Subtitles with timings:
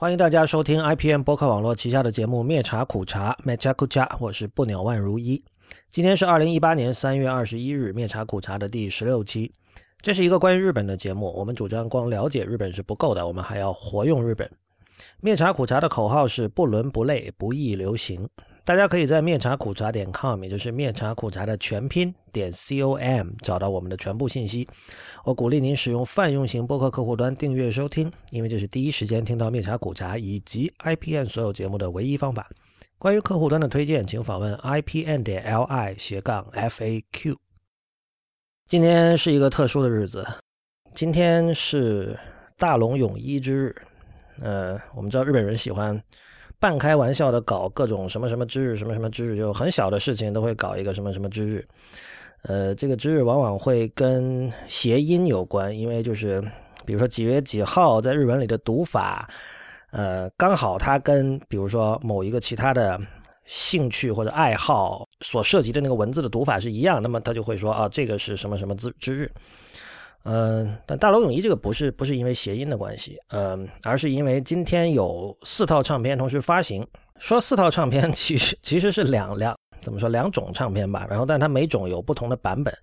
[0.00, 5.44] 欢迎大家收听 IPM 博客网络旗下的节目《灭茶苦茶》灭茶苦茶，我是不鸟万如一。
[5.90, 9.52] 今天是二零一八年三月二十一日，《灭茶苦茶》的第十六期。
[10.00, 11.30] 这是一个关于日本的节目。
[11.36, 14.50] 我们主张光了解日本是不够的，我们还要活用日本。
[15.20, 18.26] 灭茶苦茶的口号是不伦不类，不易流行。
[18.64, 24.68] 大家可以在面茶苦茶点 com，也就是面茶苦茶的全拼点 com 找到我们的全部信息。
[25.24, 32.48] 我鼓励您使用泛用型播客客户端订阅收听，因为这是第一时间听到面茶苦茶以及 IPN 所有节目的唯一方法。
[32.98, 37.36] 关于客户端的推荐，请访问 IPN 点 li 斜杠 FAQ。
[38.68, 40.24] 今天是一个特殊的日子，
[40.92, 42.16] 今天是
[42.56, 43.74] 大龙泳衣之日。
[44.42, 46.00] 呃，我们知道日本人喜欢
[46.60, 51.66] 半开玩笑的搞各种什么什么之日，什么什么之日，就很小的事情都会搞一个什么什么之日。
[52.42, 56.40] 呃，这个之日往往会跟谐音有关，因为就是
[56.84, 59.28] 比如说几月几号在日文里的读法，
[59.90, 63.00] 呃，刚好它跟比如说某一个其他的。
[63.46, 69.28] 兴趣或者爱好所涉及的那个文字的读法是一样，那么他就会说啊，这个是什么什么之之日。
[70.24, 76.86] 嗯，但大楼泳衣这个不是不是因为谐音的关系，嗯，而是因为今天有四套唱片同时发行。
[77.18, 82.74] 说四套唱片 其实其实是两两怎么说两种唱片吧，然后但它每种有不同的版本。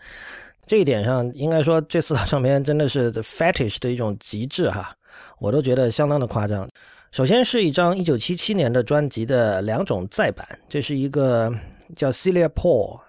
[0.65, 4.93] 这一点上应该说这四套唱片真的是 fetish 的一种极致哈，
[5.39, 6.67] 我都觉得相当的夸张。
[7.11, 11.51] 首先是一张1977年的专辑的两种再版，这是一个
[11.95, 12.99] 叫 Celia Paul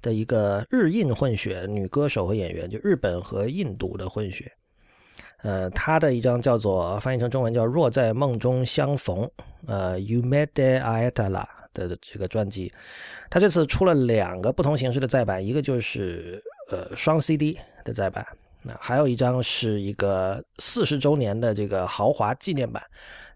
[0.00, 4.52] 的一个日印混血女歌手和演员，就日本和印度的混血。
[5.42, 9.18] 呃，她的一张叫做翻译成中文叫《若在梦中相逢》
[9.66, 12.72] 呃 y o u m e d e Aetala 的这个专辑，
[13.30, 18.26] 她这次出了两个不同形式的再版，一个就是呃双 CD 的再版。
[18.64, 22.82] 那还有一张是一个四十周年的这个豪华纪念版，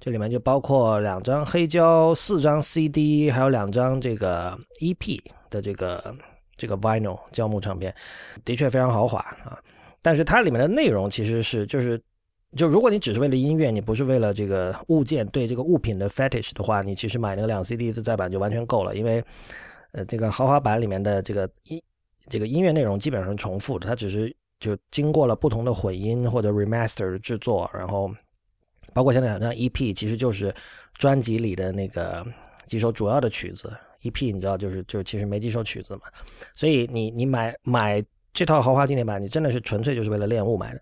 [0.01, 6.13] 这里面就包括两张黑胶、四张 CD，还有两张这个 EP 的这个
[6.57, 7.95] 这个 Vinyl 胶木唱片，
[8.45, 9.59] 的确非常豪华啊。
[10.01, 12.01] 但是它里面的内容其实是就是
[12.57, 19.25] 就如果你只是为了音乐，你不是为了这个物件对这个物品的 fetish 的话，你其实买那个两 CD 的再版就完全够了，因为
[19.93, 21.83] 呃这个豪华版里面的这个音
[22.29, 24.35] 这个音乐内容基本上重复的，它只是。
[24.63, 28.09] 就经过了不同的混音或者 remaster 的制作，然后
[28.95, 30.55] 包括像两张 EP，其实就是
[30.95, 32.25] 专辑里的那个
[32.65, 33.73] 几首主要的曲子。
[34.03, 36.03] EP 你知道，就是就是其实没几首曲子嘛。
[36.55, 40.81] 所以你你买买这套豪华纪念版，你真的是纯粹就是为了练物买的。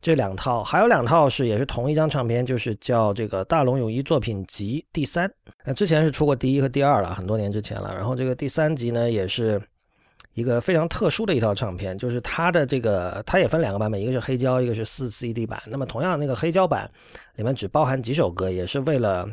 [0.00, 5.32] 这两套还有两套是也是同一张唱片，就是叫这个大龙泳衣作品集第三。
[5.64, 7.94] 那之前是出过第一和第二了，很多年之前了。
[7.94, 9.60] 然后这个第三集呢，也是。
[10.34, 15.62] 一个非常特殊的一套唱片，就是它的这个，它也分两个版本，一个是黑胶，一个是四 CD 版。
[15.68, 16.90] 那么同样，那个黑胶版
[17.36, 19.28] 里面只包含几首歌，也是为了，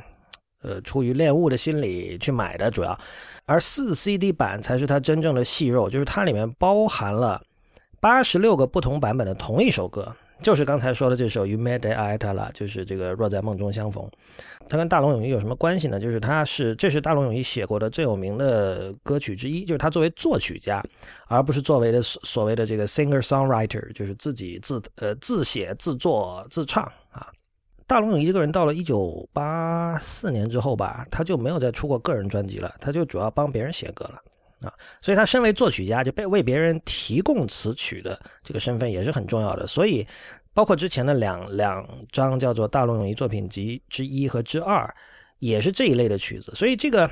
[0.62, 3.00] 呃，出于恋物的心理去买的，主要。
[3.46, 7.42] 而四 CD 版才是它真正的细肉，就是它里面包含了
[8.00, 10.16] 八十六个不同版本的同一首歌。
[10.42, 14.04] 就是刚才说的这首《You Made It》了，就是这个《若在梦中相逢》。
[14.68, 16.00] 它跟大龙泳衣有什么关系呢？
[16.00, 20.84] 就是它是这是大龙泳衣写过的最有名的歌曲之一，就是他作为作曲家，
[21.28, 26.92] 而不是作为的所谓的这个 singer songwriter，就是自己自呃自写自作自唱。
[27.92, 34.22] 大龙泳衣这个人到了一九八四年之后吧，他就没有再出过个人专辑了，他就主要帮别人写歌了。
[34.66, 34.72] 啊，
[35.02, 39.68] 所以他身为作曲家，就被为别人提供词曲的这个身份也是很重要的。
[39.68, 40.08] 所以，
[40.54, 44.90] 包括之前的两两张叫做《大龙泳衣作品集之一》和之二，
[45.40, 46.54] 也是这一类的曲子。
[46.56, 47.10] 所以这个，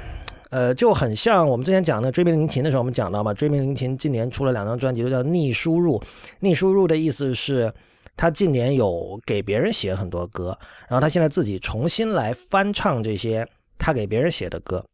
[0.50, 6.02] 呃，就很像我们之前讲的《追名林琴》的时候，我们讲到嘛，《追名林琴》今年出了两张专辑，都叫逆输入。
[6.40, 7.74] 逆输入的意思是，
[8.20, 10.60] 他近年有给别人写很多歌，
[10.90, 13.48] 然后他现在自己重新来翻唱这些
[13.78, 14.86] 他给别人写的歌，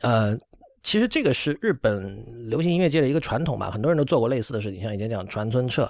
[0.00, 0.38] 呃。
[0.84, 5.88] 其实这个是日本流行音乐界的一个传统吧，很多人都做过类似的事情，像以前讲传村彻，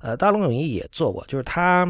[0.00, 1.86] 呃，大龙泳衣也做过，就是他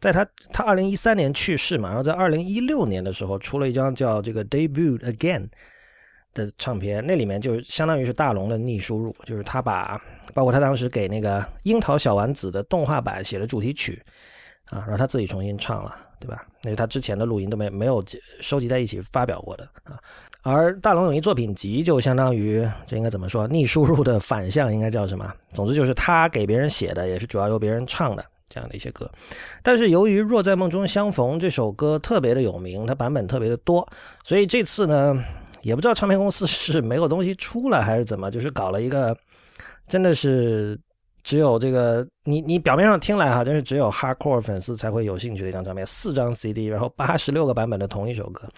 [0.00, 5.48] 在他他二零一三年去世嘛，然后在二零一六年的时候出了一张叫这个 Debut Again
[6.34, 10.00] 的唱片，那里面就相当于是大龙的逆输入，就是他把
[10.34, 14.02] 包括他当时给那个樱桃小丸子的动画版写的主题曲
[14.66, 16.46] 啊，然后他自己重新唱了，对吧？
[16.62, 18.04] 那是他之前的录音都没没有
[18.40, 19.98] 收集在一起发表过的啊。
[20.42, 23.46] 而大龙泳衣作品集就相当于这应该怎么说？
[23.48, 25.30] 逆输入的反向应该叫什么？
[25.50, 29.10] 总之就是他给别人写的，也是主要由别人唱的这样的一些歌。
[29.62, 33.86] 但是由于《若在梦中相逢》这首歌特别的有名，它版本特别的多，
[34.24, 35.22] 所以这次呢，
[35.62, 39.16] 也不知道唱片公司是没有东西出来还是怎么，就是搞了一个
[39.86, 40.78] 真的是
[41.22, 48.48] 只有这个你你表面上听来哈，真是只有 hardcore 粉丝才会有兴趣的一张唱片，四张 CD，然后八十六个版本的同一首歌。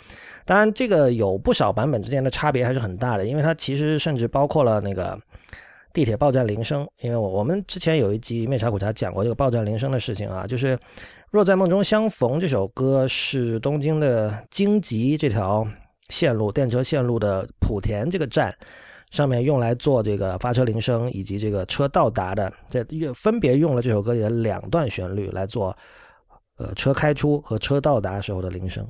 [0.44, 5.18] 当然，这个有不少版本之间的差别还是很大的，因为它其实甚至包括了那个
[5.92, 6.86] 地铁报站铃声。
[7.00, 10.76] 因为我我们之前有一集面茶苦茶讲过这个报站铃声的事情啊，就是
[11.30, 15.66] 《若在梦中相逢》这首歌是东京的京急这条
[16.12, 18.54] 线路电车线路的莆田这个站
[19.10, 25.76] 上面用来做这个发车铃声以及这个车到达的，这分别用了这首歌里的两段旋律来做
[26.56, 28.86] 呃车开出和车到达时候的铃声。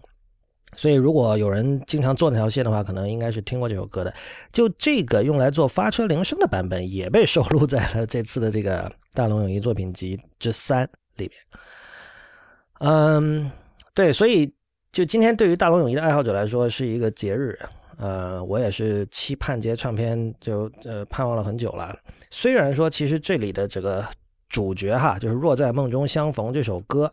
[0.74, 4.14] 所以，如果有人经常坐那条线的话，可能应该是听过这首歌的。
[4.52, 11.36] 就这个用来做发车铃声的版本，也被收录在了这次的这个大龙泳衣作品集之三里面。
[12.80, 13.50] 嗯，
[13.92, 14.50] 对，所以
[14.92, 17.58] 就今天对于大龙泳衣的爱好者来说是一个节日。
[17.96, 21.96] 呃，我也是期盼这些唱片，就呃盼望了很久了。
[22.30, 24.04] 虽然说，其实这里的这个
[24.48, 27.10] 主角哈，就是《若在梦中相逢》这首歌。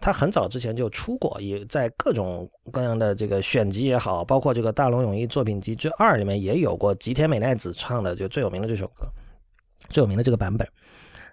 [0.00, 9.08] 他很早之前就出过，也在各种各样的这个选集也好，包括这个大龙泳衣作品集之二里面也有过吉田美奈子唱的就最有名的这首歌，
[9.88, 10.68] 最有名的这个版本。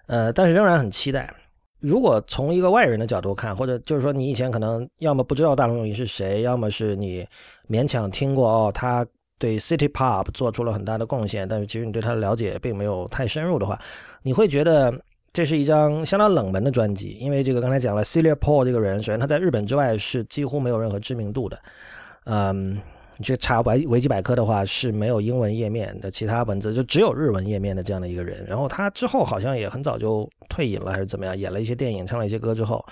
[0.06, 1.32] 呃，但是仍然很期待。
[1.80, 7.26] 如果从一个外人的角度看，或者就是说你以前可能要么不知道大龙泳衣是谁，要么是你
[7.68, 9.06] 勉强听过哦，他
[9.38, 13.78] 对 City Pop 做出了很大的贡献，但是其实你对他的了解并没有太深入的话，
[14.22, 14.92] 你会觉得。
[15.32, 21.60] 这是一张相当冷门的专辑，因为这个刚才讲了，Celia Paul 这个人，首先他在日本之外是几乎没有任何知名度的，
[22.24, 22.80] 嗯，
[23.18, 28.44] 你去查维维基百科的话是没有英文页面的，其他文字就只有日文页面的这样的一个人。
[28.46, 32.84] 然后他之后好像也很早就退隐了，还是怎么样，演了一些电影，唱了一些歌之后，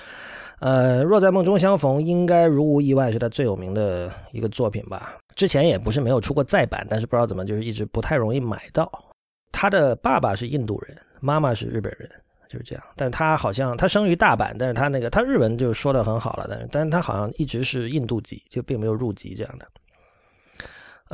[0.60, 5.16] 呃，若在梦中相逢应该如无意外是他最有名的一个作品吧。
[5.34, 8.90] 之前也不是没有出过再版，但是不知道怎么就是一直不太容易买到。
[9.52, 12.08] 他的爸爸是印度人，妈妈是日本人。
[12.46, 19.66] 就是这样，但是他好像他生于大阪，但是他那个他日文就说的很好了，但是但是他好像一直是印度籍，就并没有入籍这样的。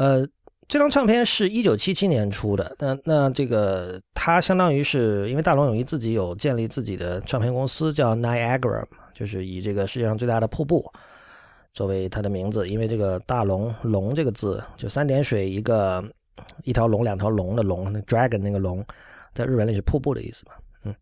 [0.00, 0.26] 呃，
[0.66, 8.82] 这张唱片是一九七七年出的，那那这个他相当于是因为大龙泳衣自己有建立自己的唱片公司，叫 Niagara，
[9.12, 10.90] 就是以这个世界上最大的瀑布
[11.74, 16.02] 作为它的名字，因为这个大龙龙这个字就三点水一个
[16.64, 18.82] 一条龙两条龙的龙那，dragon 那个龙，
[19.34, 20.54] 在日文里是瀑布的意思嘛。
[20.84, 20.94] 嗯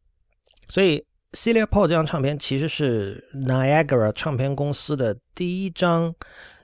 [0.68, 6.12] 所以，Celia Paul 这张唱片其实是 Niagara 唱片公司的第一张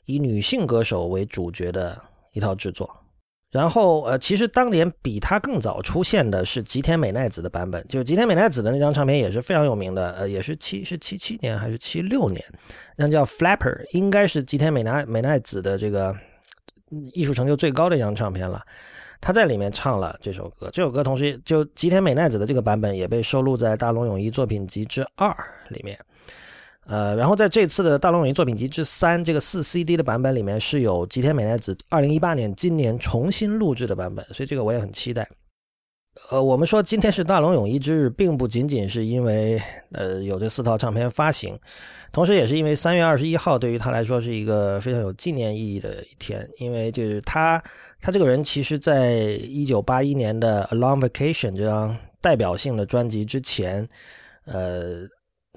[0.04, 2.02] 以女性歌手为主角的
[2.34, 2.94] 一套制作。
[3.50, 12.44] 然后，呃，其实当年比它更早出现的是吉田美奈子的版本，就是吉田美奈子的那张唱片也是非常有名的，呃，也是七是七七年还是七六年，
[12.96, 16.12] 那叫 Flapper，应该是吉田美奈美奈子的这个
[17.12, 18.60] 艺术成就最高的一张唱片了。
[19.20, 25.34] 他在里面唱了这首歌，这首歌同时就吉田美奈子的这个版本也被收录在大龙泳衣作品集之二
[25.68, 25.96] 里面，
[26.86, 35.28] 呃，然后在这次的大龙泳衣作品集之三这个四 CD 的版本里面是有吉田美奈子二零一八年今年重新录制的版本，所以这个我也很期待。
[36.30, 39.60] 呃，我们说今天是大龙泳衣之日，并不仅仅是因为
[39.90, 41.58] 呃有这四套唱片发行，
[42.12, 47.60] 同时也是因为三月二十一号对于他来说是一个非常有纪念意义的一天，因为就是他
[48.00, 53.88] 他这个人其实在一九八一年的《A Long Vacation》这张代表性的专辑之前，
[54.44, 55.08] 呃，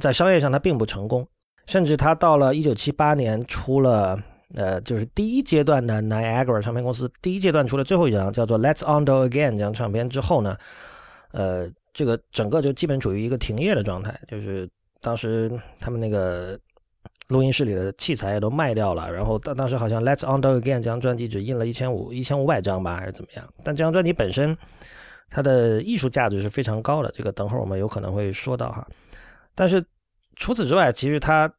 [0.01, 1.27] 在商业上他并不成功，
[1.65, 4.17] 甚至他到了一九七八年出了。
[4.55, 10.55] 呃，就是第一阶段的 Niagara 唱片公司第一阶段出了最后一张叫做《Let's On Do Again》这张唱片之后呢，
[11.33, 14.67] 呃，这个整个就基本处于一个停业的状态，就是
[15.01, 15.51] 当时
[15.81, 16.57] 他们那个
[17.27, 23.45] 录音室里的器材也都卖掉了，然后当当时好像《Let's On Do Again》这张专辑只印了一千五一千五百张吧，还是怎么样？
[23.65, 24.57] 但这张专辑本身
[25.29, 28.87] 它的艺术价值是非常高的，这个等会儿我们有可能会说到哈。
[29.57, 29.83] 但是
[30.35, 31.51] 除此之外，其实他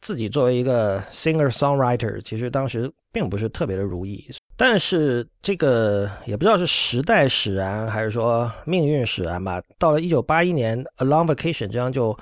[0.00, 4.28] 自己作为一个 singer songwriter，其实当时并不是特别的如意。
[4.56, 9.62] 但是这个也不知道是时代使然，还是说命运使然吧。
[9.78, 12.18] 到了一九八一年，《A Long Vacation》这张就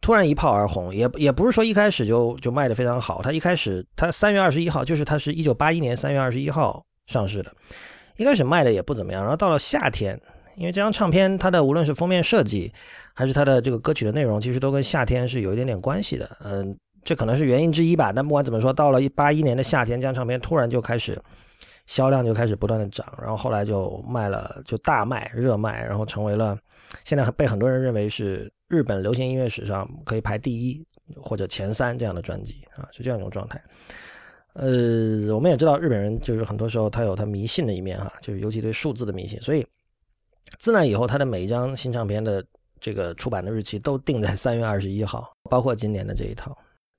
[0.00, 3.22] 突然一炮而红，也也不是说一开始就就卖的非常好。
[3.22, 7.52] 它一开始，它三月二十一号，就是它是一九八一年三月二十一号上市的，
[8.16, 9.22] 一开始卖的也不怎么样。
[9.22, 10.20] 然后到了夏天，
[10.56, 12.72] 因为这张唱片它的无论是封面设计，
[13.14, 16.36] 还是它的这个歌曲的内容，其实都跟夏天是有一点点关系的。
[16.44, 16.76] 嗯。
[17.06, 21.20] 这可能是原因之一吧，但不管怎么说，到了一八一年的夏天，这张唱片突然就开始
[21.84, 26.56] 销量就开始不断的涨，然后后来就卖了，就大卖热卖，然后成为了
[27.04, 30.82] 现在被很多人认为是日本流行音乐史上可以排第一
[31.14, 33.62] 或者前三这样的专辑啊，是这样一种状态。
[34.54, 39.66] 呃，我们也知道日本人就是很多时候他有他迷信的一面哈，就是尤其对数字的迷信，所以
[40.58, 42.42] 自那以后他的每一张新唱片的
[42.84, 46.54] 这个出版的日期都定在三月二十一号，包括今年的这一套。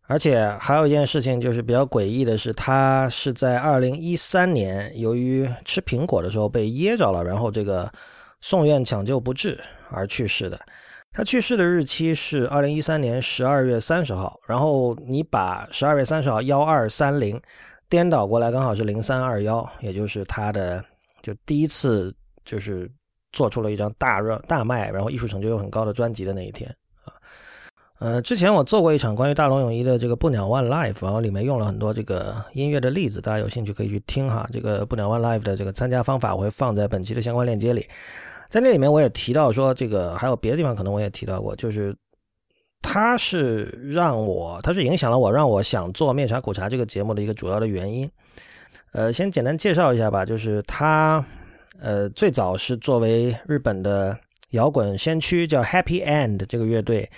[0.07, 7.87] 而且还有一件事情就是比较诡异的是，他是在二零一三年由于吃苹果的时候被噎着了，然后这个
[8.41, 9.59] 送院抢救不治
[9.91, 10.59] 而去世的。
[11.11, 17.39] 他去世的日期是二零一三年十二月三十号，然后你把十二月三十号幺二三零
[17.87, 20.83] 颠倒过来，刚好是零三二幺，也就是他的
[21.21, 22.11] 就第一次
[22.43, 22.89] 就是
[23.35, 26.73] 做出了一张大热大卖，然后艺术成就又很高的专辑的那一天
[27.03, 27.13] 啊。
[27.99, 34.47] 呃，之前我做过一场关于大龙泳衣的这个不鸟 One Life，然后里面用了很多这个音乐的例子，大家有兴趣可以去听哈。
[34.51, 37.85] 这个不鸟 One Life 的这个参加方法我会放在本期的相关链接里。
[38.49, 41.95] 在那里面我也提到说，这个还有别的地方可能我也提到过，就是
[42.81, 48.09] 它是让我，它是影响了我，让我想做面茶苦茶这个节目的一个主要的原因。
[48.91, 51.25] 呃，先简单介绍一下吧，就是它，
[51.79, 54.17] 呃，最早是作为日本的
[54.51, 57.09] 摇滚先驱叫 Happy End 这个乐队。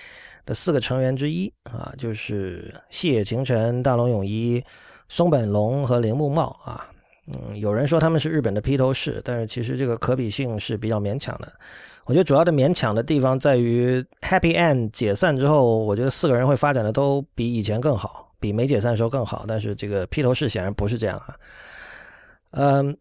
[0.45, 4.63] 的四个成员之一啊，就是细野晴臣、大龙泳衣、
[5.09, 6.89] 松本龙和铃木茂啊。
[7.27, 11.51] 嗯，有人说他们是日本的披头士，但是其实这个可比性是比较勉强的。
[12.05, 19.43] 我觉得主要的勉强的地方在于，Happy End 解散之后，我觉得四个人会发展的都比以前更好，比没解散的时候更好。
[19.49, 21.35] 但是这个披头士显然不是这样啊。
[22.51, 22.97] 嗯。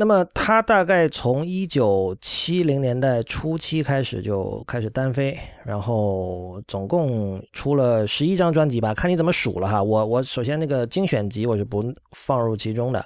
[0.00, 9.82] 那么他大概从一九七零年代初期开始就开始单飞，然后总共出了十一张专辑吧，看你怎么数了哈。
[9.82, 13.04] 我我首先那个精选集我是不放入其中的，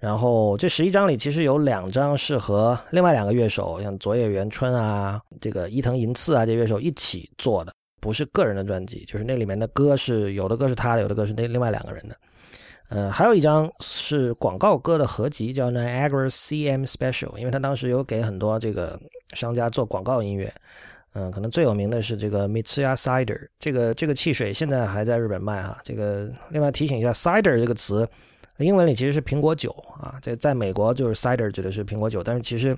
[0.00, 12.16] 然后这十一张里其实有两张是和另外两个乐手，像佐野元春啊、这个伊藤银次啊这乐手一起做的，不是个人的专辑，就是那里面的歌是有的歌是他的，有的歌是那另外两个人的。
[12.88, 18.98] 呃，还有一张是广告歌的合集，叫 Niagara CM Special，因为他当时有给很多这个
[19.32, 20.52] 商家做广告音乐。
[21.14, 25.78] 嗯，可能最有名的是这个 Mitsuya Cider，这个这个汽水现在还在日本卖哈。
[25.82, 28.06] 这个另外提醒一下，Cider 这个词，
[28.58, 30.16] 英文里其实是苹果酒啊。
[30.20, 32.76] 这在美国就是 Cider 指的是苹果酒，但是其实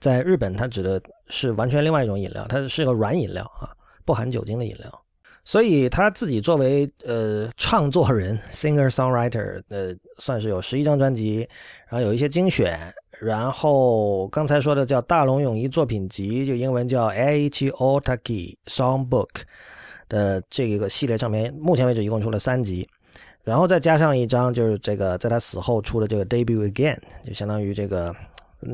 [0.00, 3.70] 在日本它指的是完全另外一种饮料，它是个软饮料啊，
[4.04, 5.02] 不含酒精的饮料。
[5.46, 11.48] 所以他自己作为呃唱作人 singer songwriter，呃算是有十一张专辑，
[11.88, 19.28] 然后有一些精选，然后刚才说的叫大龙泳衣作品集，就英文叫 Aichi Otaki Songbook
[20.08, 22.84] 的这个系列唱片，目前为止一共出了三集，
[23.44, 28.12] 然后再加上一张就是这个在他死后出的这个 Debut Again，就相当于这个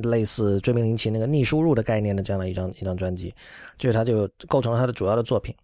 [0.05, 3.35] 类似追名林檎那个逆输入的概念的这样的一张一张专辑，
[3.77, 5.55] 就是他就构成了他的主要的作品。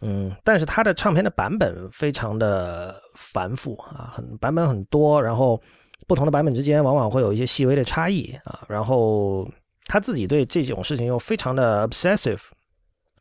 [0.00, 5.58] 嗯，但是它的唱片的版本非常的繁复啊，很版本很多，然后
[6.06, 9.48] 不同的版本之间往往会有一些细微的差异啊，然后
[9.86, 12.50] 他自己对这种事情又非常的 obsessive，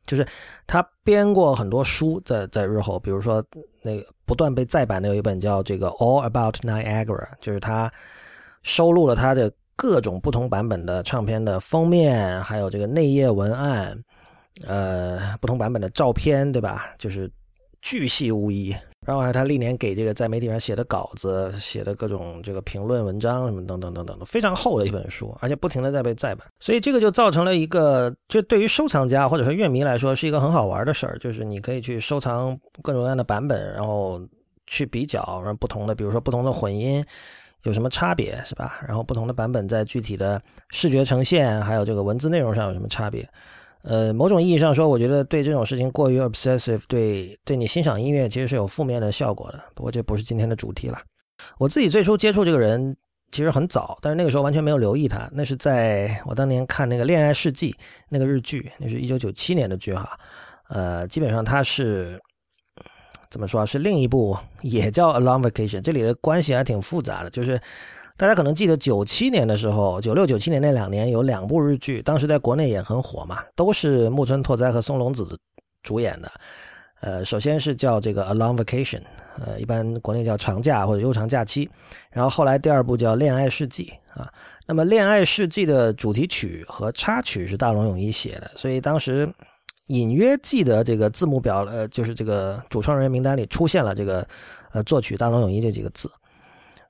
[0.05, 0.27] 就是
[0.67, 3.41] 他编过很多书，在在日后，比如说
[3.81, 7.89] 那个不断被再版的有一本叫这个 All About Niagara，就是他
[8.63, 14.03] 收录了他的各种不同版本的唱片的封面，还有这个内页文案。
[14.65, 16.93] 呃，不同版本的照片，对吧？
[16.97, 17.29] 就是
[17.81, 18.75] 巨细无遗。
[19.05, 26.47] 然后还有他历年给这个在媒体上写的稿子、写的各种这个评论文章什么等等等等的，非常厚的一本书，而且不停的在被再版。
[26.61, 34.21] 所以这个就造成了一个，就对于收藏家或者说乐迷来说是一个很好玩的事儿，就是你可以去收藏各种各样的版本，然后
[34.67, 37.03] 去比较，然后不同的，比如说不同的混音
[37.63, 38.79] 有什么差别，是吧？
[38.87, 43.27] 然后不同的版本在具体的视觉呈现还有这个文字内容上有什么差别？
[43.83, 49.61] 呃，某种意义上说，我觉得对这种事情过于 obsessive，对对你欣赏音乐其实是有负面的效果的。
[49.75, 50.97] 不过这不是今天的主题了。
[51.57, 52.95] 我自己最初接触这个人
[53.31, 55.29] 其实很早，但是那个时候完全没有留意他。
[55.33, 57.71] 那是在我当年看那个《恋爱世纪》
[58.07, 60.17] 那个日剧，那是一九九七年的剧哈。
[60.69, 62.17] 呃，基本上他是
[63.29, 63.65] 怎么说？
[63.65, 67.59] 是另一部也叫《A Long Vacation》，这里的关系还挺复杂的，就是。
[68.15, 75.37] 大家可能记得九七年的时候，九六九七年那两年有两部日剧，当时在国内也很火嘛，都是木村拓哉和松隆子
[75.81, 76.31] 主演的。
[77.01, 78.99] 呃，首先是叫这个《A Long Vacation》，
[79.43, 81.69] 呃，一般国内叫长假或者悠长假期。
[82.11, 84.31] 然后后来第二部叫《恋爱世纪》啊。
[84.67, 89.27] 那么《恋爱世纪》的主题曲和插曲是大龙泳衣写的，所以当时
[89.87, 94.25] 隐约记得这个字幕表，呃，就是这个主创人员名单里出现了这个
[94.71, 96.09] 呃作曲大龙泳衣这几个字。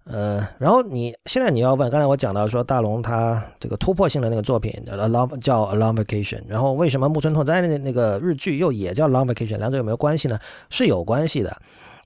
[0.06, 10.38] 呃，然后你现在你要问，刚才我讲到说大龙他这个突破性的那个作品叫《A Long 叫 A Long Vacation》，然后为什么木村拓哉的那个日剧又也叫《Along Vacation》，两者有没有关系呢？
[10.70, 11.56] 是有关系的，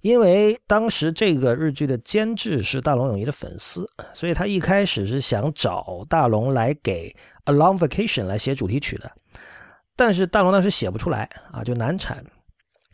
[0.01, 7.09] 因为当时这个日剧的监制是大龙泳衣的粉丝，所以他一开始是想找大龙来给
[7.51, 9.11] 《A Long Vacation》来写主题曲的。
[9.95, 12.23] 但是大龙当时写不出来啊，就难产。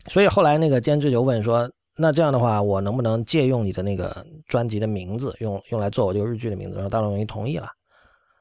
[0.06, 7.68] 所以后来那个监制就问说：“那这样的话，我能不能借用你的那个专辑的名字，用用来做我这个日剧的名字？”然后大龙一同意了。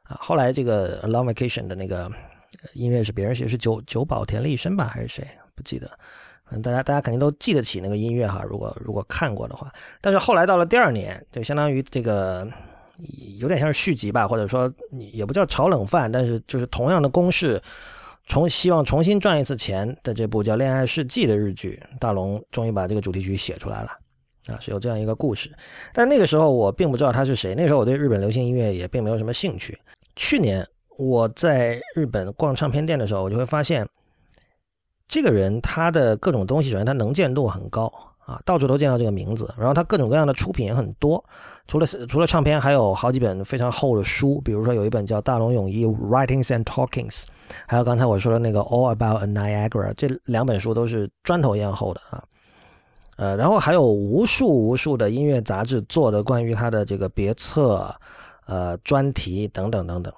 [0.03, 2.11] 啊，后来这个《Long Vacation》的那个
[2.73, 5.27] 音乐是别人写，是久久保田利伸吧，还是谁？
[5.55, 5.89] 不记得。
[6.49, 9.71] 嗯，大家大家肯定都记得起那个音乐哈，如果如果看过的话。
[10.01, 12.47] 但是后来到了第二年，就相当于这个
[13.37, 14.71] 有点像是续集吧，或者说
[15.11, 17.61] 也不叫炒冷饭，但是就是同样的公式。
[18.25, 23.89] 重希望重新赚一次钱的这部叫《恋爱世纪》的日剧，大龙终于把这个主题曲写出来了，
[24.47, 25.51] 啊，是有这样一个故事。
[25.93, 29.77] 但那个时候我并不知道他是谁，那时候我对日本流行音乐也并没有什么兴趣。
[30.15, 30.65] 去年
[30.97, 33.87] 我在日本逛唱片店的时候，我就会发现，
[35.07, 37.91] 这个人他的各种东西，首先他能见度很高。
[38.25, 41.21] 啊，到处都见到这个名字，然后他各种各样的出品也很多，
[41.67, 47.23] 除了除了唱片，还有好几本非常厚的书，比如说有一本叫《大龙泳衣 Writings and Talkings》，
[47.67, 52.23] 还有刚才我说的那个《All About Niagara》，这两本书都是砖头一样厚的啊。
[53.17, 57.93] 呃，然后还有无数无数的音乐杂志做的关于他的这个别册、
[58.45, 60.13] 呃专题等等等等。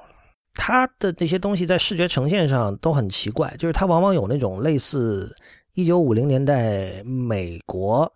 [0.54, 5.36] 他的这些东西在视觉呈现上都很奇怪，就是他往往有那种类似。
[5.76, 8.10] 一九五零年代美国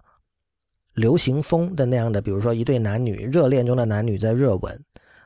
[0.94, 4.82] 流行风的那样的，比如说一对男女热恋中的男女在热吻，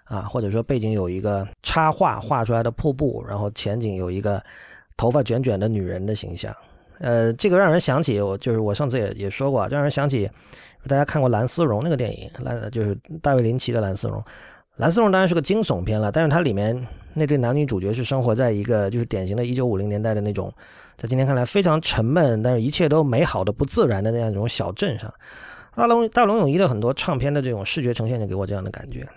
[0.05, 4.43] 啊，或者说背景有一个插画画出来的瀑布，然后前景有一个
[4.97, 6.51] 头发卷卷的女人的形象，
[6.97, 10.27] 呃，这个让人想起我就是我上次也也说过，就让人想起
[10.87, 14.23] 大家看过蓝丝绒那个电影，蓝就是大卫林奇的蓝丝绒。
[14.77, 16.75] 蓝丝绒当然是个惊悚片了，但是它里面
[17.13, 20.53] 那对男女主角是生活在一个就是典型的一九五零年代的那种，
[20.97, 25.13] 在今天看来非常沉闷，但是一切都美好的不自然的那样一种小镇上。
[25.75, 29.07] 大龙大龙泳衣的很多唱片的这种视觉呈现就给我这样的感觉，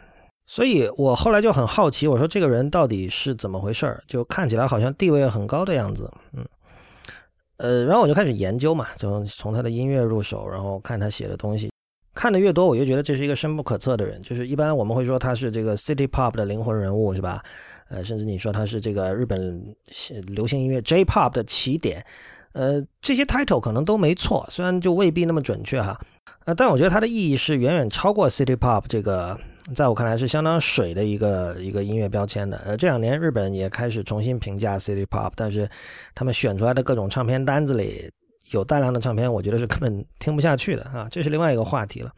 [0.47, 4.03] 所以我后来就很好奇，我说这个人到底是怎么回事儿？
[4.07, 6.47] 就看起来好像地位很高的样子，嗯，
[7.59, 11.71] 呃，然后我就开始研究嘛，就从他的音乐入手，然后看他写的东西。
[12.15, 14.23] 看的越多，我就觉得这是一个深不可测的人。
[14.23, 17.43] 就是一般我们会说他是这个 City Pop 的灵魂人物，是吧？
[17.89, 19.77] 呃，甚至你说它是这个日本
[20.27, 22.05] 流行音乐 J Pop 的起点，
[22.53, 26.01] 呃，这些 title 可能都没错，虽然就未必那么准确哈。
[26.45, 29.39] 呃，但我觉得它的意义是远远超过 City Pop 这个，
[29.75, 32.57] 在我看来是相当水的一个一个音乐标签的。
[32.59, 35.69] 呃，这两年日本也开始重新评价 City Pop，但是
[36.15, 38.11] 他们选出来的各种唱片单子里。
[38.53, 42.13] 有大量的唱片，我觉得是根本听不下去的啊，这是另外一个话题了。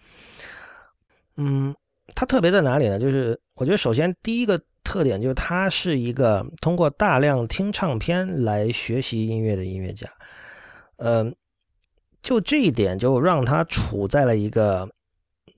[1.39, 1.75] 嗯，
[2.15, 2.99] 它特别在哪里呢？
[2.99, 10.09] 就是我觉得首先第一个特点就是他是一个通过大量听唱片来学习音乐的音乐家。
[10.97, 11.35] 嗯，
[12.23, 14.89] 就这一点就让他处在了一个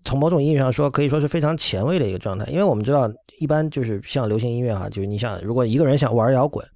[0.04, 2.44] 从某种意义上说可以说是非常前卫的一个状态。
[2.46, 6.66] 因为我们知道，一般就是像流行音乐哈，就是你想如果一个人想玩摇滚。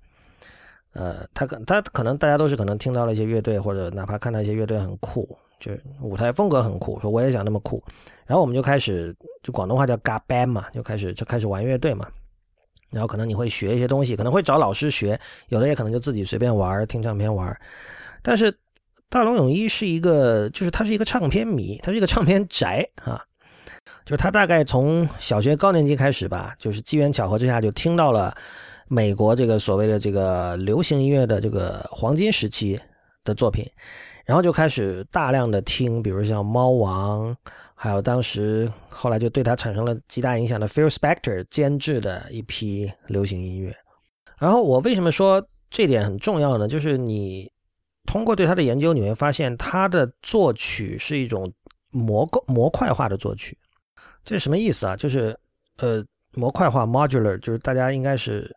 [0.96, 5.28] 呃，他可他可能大家都是可能听到了一些乐队，或者哪怕看到一些乐队很酷，
[5.58, 7.82] 就是舞台风格很酷，说我也想那么酷，
[8.26, 12.06] 然后我们就开始就广东话叫嘎 band 嘛，就开始就开始玩乐队嘛，
[12.94, 17.54] 然后可能你会学一些东西，可能会找老师学，有的也可能就自己随便玩，听唱片玩。
[18.22, 18.56] 但是
[19.10, 23.20] 大龙泳衣是一个，就是他是一个唱片迷，他是一个唱片宅啊，
[24.06, 28.34] 就是他大概从小学高年级开始吧，就是机缘巧合之下就听到了。
[28.86, 32.78] 美国这个所谓的这个流行音乐的这个黄金时期
[33.24, 33.66] 的作品，
[34.26, 37.34] 然后就开始大量的听，比如像猫王，
[37.74, 43.76] 还有当时后来就对他产生了极大影响的 Phil Spector 监制的一批流行音乐。
[44.38, 46.66] 然后我为什么说这点很重要呢？
[46.68, 47.50] 就是你
[48.06, 51.52] 通过对他的研究，你会发现他的作曲是一种
[51.90, 53.56] 模构模块化的作曲。
[54.22, 54.96] 这什么意思啊？
[54.96, 55.38] 就是
[55.78, 58.54] 呃模块化 modular，就是大家应该是。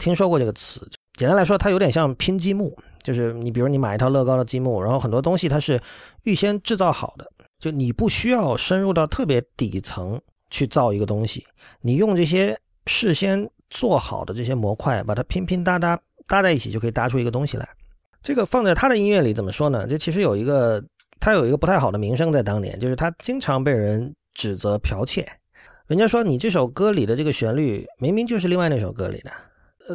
[0.00, 5.80] 听说过这个词，简单来说，它有点像拼积木，就是你比如你买一套乐高的积木，然后很多东西它是
[6.22, 11.46] 预先制造好的，就你不需要深入到特别底层去造一个东西，
[11.80, 17.68] 你用这些事先做好的这些模块，把它拼拼搭搭搭在一起，就可以搭出一个东西来。
[18.22, 19.86] 这个放在他的音乐里怎么说呢？
[19.86, 20.82] 这其实有一个
[21.20, 25.28] 他有一个不太好的名声在当年，就是他经常被人指责剽窃，
[25.86, 29.30] 人家说你这首歌里的这个旋律明明就是另外那首歌里的。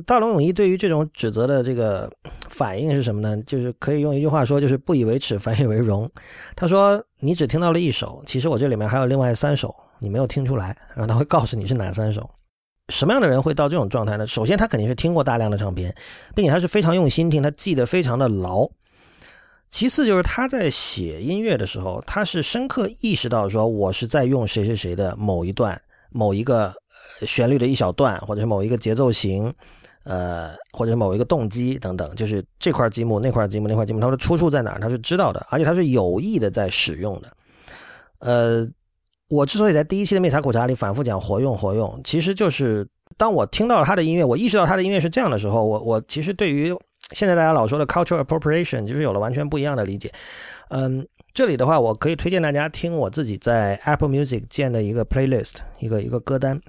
[0.02, 2.12] 大龙泳衣对于这种指责的这个
[2.50, 3.38] 反应是什么呢？
[3.44, 6.10] 就是可以用一句话说，就是不以为耻，反以为荣。
[6.56, 12.30] 他说：“你只听到了一首，其实我这里面还有另外三首，你没有听出来。”然后他会告诉你是哪三首。
[12.90, 14.28] 什么样的人会到这种状态呢？
[14.28, 15.96] 首先，他肯定是听过大量的唱片，
[16.36, 18.68] 并且他是非常用心听，他记得非常的牢。
[19.70, 25.80] 其次，就是他在写音乐的时候，他是深刻意识到说，我是在用谁谁谁的某一段、
[26.12, 26.74] 某一个
[27.26, 29.54] 旋律的一小段，或者是某一个节奏型。
[30.04, 37.32] 呃，或者某一个动机等等，就是这块积木、那块积木、那块积木，它的出处在哪儿，他是知道的，而且他是有意的在使用的。
[38.20, 38.68] 呃，
[39.30, 42.88] 我之所以在第一期的《灭茶苦茶》里反复讲活用活用，其实就是
[43.18, 46.76] 当我听到了他的音乐，我意识到他的音乐是这样的时候，我我其实对于
[47.12, 50.12] 现在大家老说的 cultural appropriation，就是有了完全不一样的理解。
[50.70, 56.60] 嗯，这里的话，我可以推荐大家听我自己在 Apple Music 建的一个 playlist，一个一个歌单。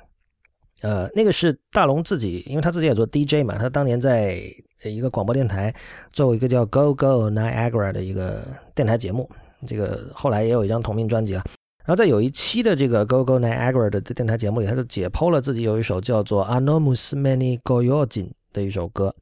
[0.85, 4.39] 呃，那个是大龙自己，因为他自己也做 DJ 嘛，他当年在
[4.85, 5.75] 一个广播电台
[6.13, 9.27] 做过一个叫 Go Go Niagara 的一个电台节目，
[9.67, 11.43] 这个后来也有一张同名专辑了。
[11.87, 19.15] 然后在有一期的这个 Go Go Niagara 的电台节目里，他就解剖了自己有一首叫做 Anomus Many Goyojin 的一首歌。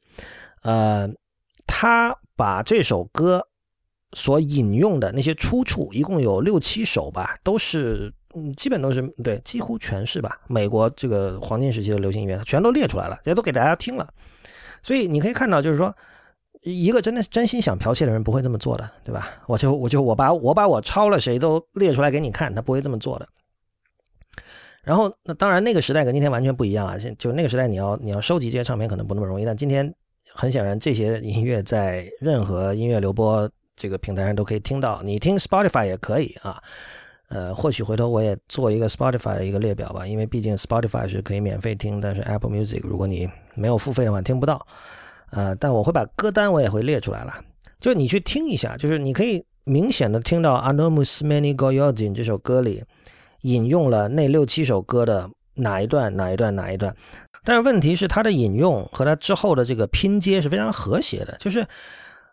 [0.63, 1.09] 呃，
[1.69, 3.47] 他把这首歌
[4.15, 8.13] 所引用的那些出处，一共有六七首吧，都是。
[8.35, 10.41] 嗯，基本都是对，几乎全是吧。
[10.49, 14.09] 美国这个黄金时期的流行音乐，全都列出来了，也都给大家听了。
[14.83, 15.95] 所以你可以看到，就是说，
[16.63, 19.29] 一个真的真心想剽窃的人不会这么做的，对吧？
[19.47, 23.29] 我就我就我把我把我抄了谁都列出来给你看，他不会这么做的。
[24.83, 26.97] 然后，那当然那个时代跟今天完全不一样啊。
[27.17, 29.95] 就那个时代，你要你要收集这些唱片可能不那么容易，但今天
[30.33, 36.61] 很显然，这些音乐在任何音乐流播这个平台上都可以听到，你听 Spotify 也可以啊。
[37.35, 44.61] 呃，或许回头我也做一个 Spotify 的一个列表吧，因为毕竟 Spotify 是可以免费听，但是 Apple Music 如果你没有付费的话听不到。
[45.31, 47.33] 呃，但我会把歌单我也会列出来了，
[47.81, 52.85] 就你去听一下，就是你可以明显的听到 Anomus Many Goyojin 这首歌里
[53.41, 56.95] 引用了那六七首歌的哪一段哪一段哪一段，
[57.45, 61.67] 但是问题是它的引用和它之后的这个拼接是非常和谐的，就是。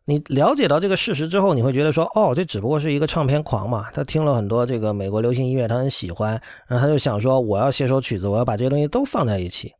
[0.09, 6.31] 你了解到这个事实之后，你会觉得说，哦，这只不过是一个唱片狂嘛，他听了很多这个美国流行音乐，他很喜欢，
[6.65, 9.71] 然后他就想说，我要写首曲子，我要把这些东西都放在一起。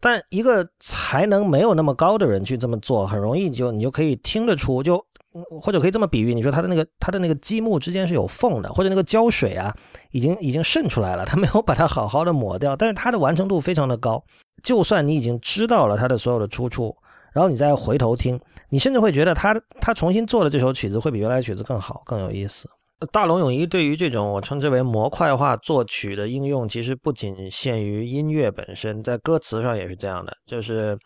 [0.00, 5.04] 但一个才能没有那么高的人去这么做，很容易就你就可以听得出，就
[5.60, 9.76] 或者可以这么比喻，你说他的那个他的那个积木之间是有缝的，或者那个胶水啊，
[10.12, 14.24] 已经已经渗出来了，他没有把它好好的抹掉，但是它的完成度非常的高，
[14.62, 16.96] 就算你已经知道了它的所有的出处。
[17.34, 22.68] 然后你再回头听，你甚至会觉得他他重新做的这首曲子会比原来曲子更好更有意思。
[23.12, 30.34] 大龙泳衣对于这种我称之为模块化作曲的应用，其实不仅限于音乐本身，在歌词上也是这样的。
[30.46, 30.96] 就是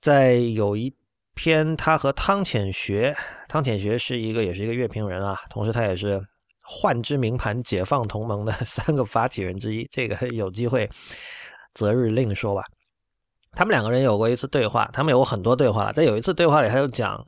[0.00, 0.92] 在有一
[1.34, 3.14] 篇他和汤浅学，
[3.46, 6.20] 汤浅学是一个也是一个乐评人啊，同时他也是
[6.64, 9.86] 幻之名盘解放同盟的三个发起人之一。
[9.92, 10.88] 这个有机会
[11.74, 12.64] 择日另说吧。
[13.52, 15.92] 他们两个人有过一次对话，他们有过很多对话。
[15.92, 17.22] 在有一次对话里，他就讲，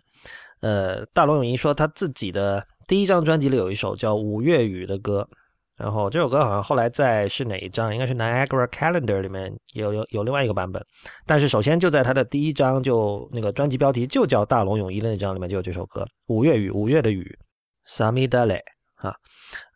[0.62, 5.28] 呃，大龙泳衣说他自己的第一张专辑里有一首叫《五月雨》的歌，
[5.76, 7.92] 然后这首歌好像后来在是哪一张？
[7.92, 10.82] 应该是 Niagara Calendar 里面有有有另外一个版本。
[11.26, 17.38] 但是首先就在他的第一张就那个专辑标题就叫大龙泳衣的那张里面就有这首歌《五月雨》，五月的雨
[17.86, 18.60] ，Sami Dale
[18.94, 19.14] 啊。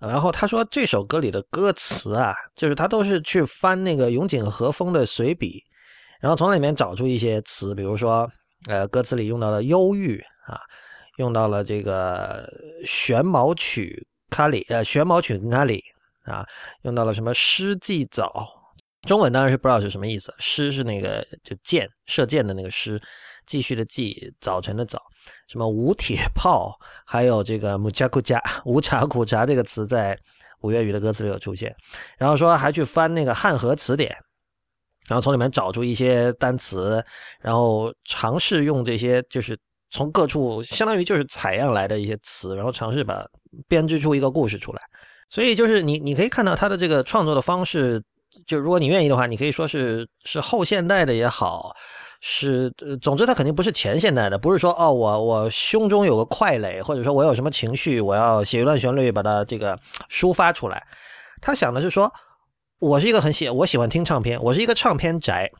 [0.01, 5.63] 然后他说这首歌里的歌词啊，就是他都是去翻那个永井和风的随笔。
[6.21, 8.29] 然后从里面找出一些词，比如说，
[8.67, 10.59] 呃，歌词里用到了忧郁啊，
[11.19, 12.49] 用到了这个
[12.85, 15.81] 玄毛曲咖喱，呃，玄毛曲咖喱
[16.25, 16.45] 啊，
[16.83, 18.33] 用到了什么诗既早，
[19.07, 23.01] 中文当然是不知道是什么意思，诗是那个就箭射箭的那个诗，
[23.47, 25.01] 继续的继，早晨的早，
[25.47, 26.77] 什么无铁炮，
[27.07, 30.19] 还有这个木加苦加无茶苦茶这个词在
[30.63, 31.73] 五月雨的歌词里有出现，
[32.19, 34.17] 然后说还去翻那个汉和词典。
[35.09, 37.03] 然后从里面找出一些单词，
[37.41, 39.59] 然后尝试用这些，就是
[39.91, 43.25] 从各处相当于就是采样来的一些词，然后尝试把
[43.67, 44.83] 编织出一个故事出来。
[45.31, 48.03] 所以就是你你可以看到他的这个创作的方式，
[48.47, 51.75] 就如果你愿意的话，你可以说是是后现代的也好，
[52.21, 59.79] 是总之他肯定不是前现代的，不是说哦我我胸中有个快垒，或者说我有什么情绪，我要写一段旋律把它这个
[60.11, 60.87] 抒发出来。
[61.41, 62.13] 他想的是说。
[62.81, 65.51] 我是一个很喜我喜欢听唱片，我是一个唱片宅。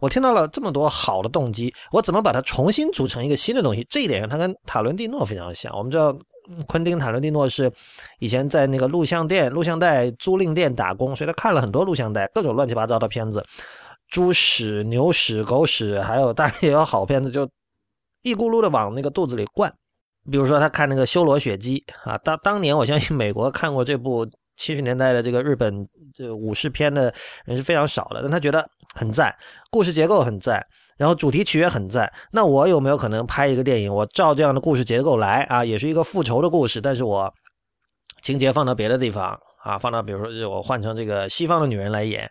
[0.00, 3.86] 我听到了这么多好的动机，我怎么把它重新组成一个新的东西？
[3.88, 5.76] 这一点上，他跟塔伦蒂诺非常像。
[5.76, 6.12] 我们知道，
[6.66, 7.70] 昆汀·塔伦蒂诺是
[8.18, 13.44] 以前在那个录像店、录像带租赁店打工，所以他看了很多录像带，各种乱七八糟的片子，
[14.08, 17.48] 猪屎、牛屎、狗屎，还有当然也有好片子，就
[18.22, 19.72] 一咕噜的往那个肚子里灌。
[20.28, 24.26] 比如说，他看那个《修罗血姬》啊，当当年我相信美国看过这部。
[24.56, 25.84] 七十年代的这个日本
[26.14, 27.12] 这武士片的
[27.44, 29.34] 人是非常少的，但他觉得很赞，
[29.70, 30.64] 故事结构很赞，
[30.96, 32.10] 然后主题曲也很赞。
[32.30, 33.92] 那我有没有可能拍一个电影？
[33.92, 37.32] 我照这样的故事结构来啊，也是一个复仇的故事，但是我
[38.22, 42.30] 情节放到别的地方啊，放到比如说我换成这个西方的女人来演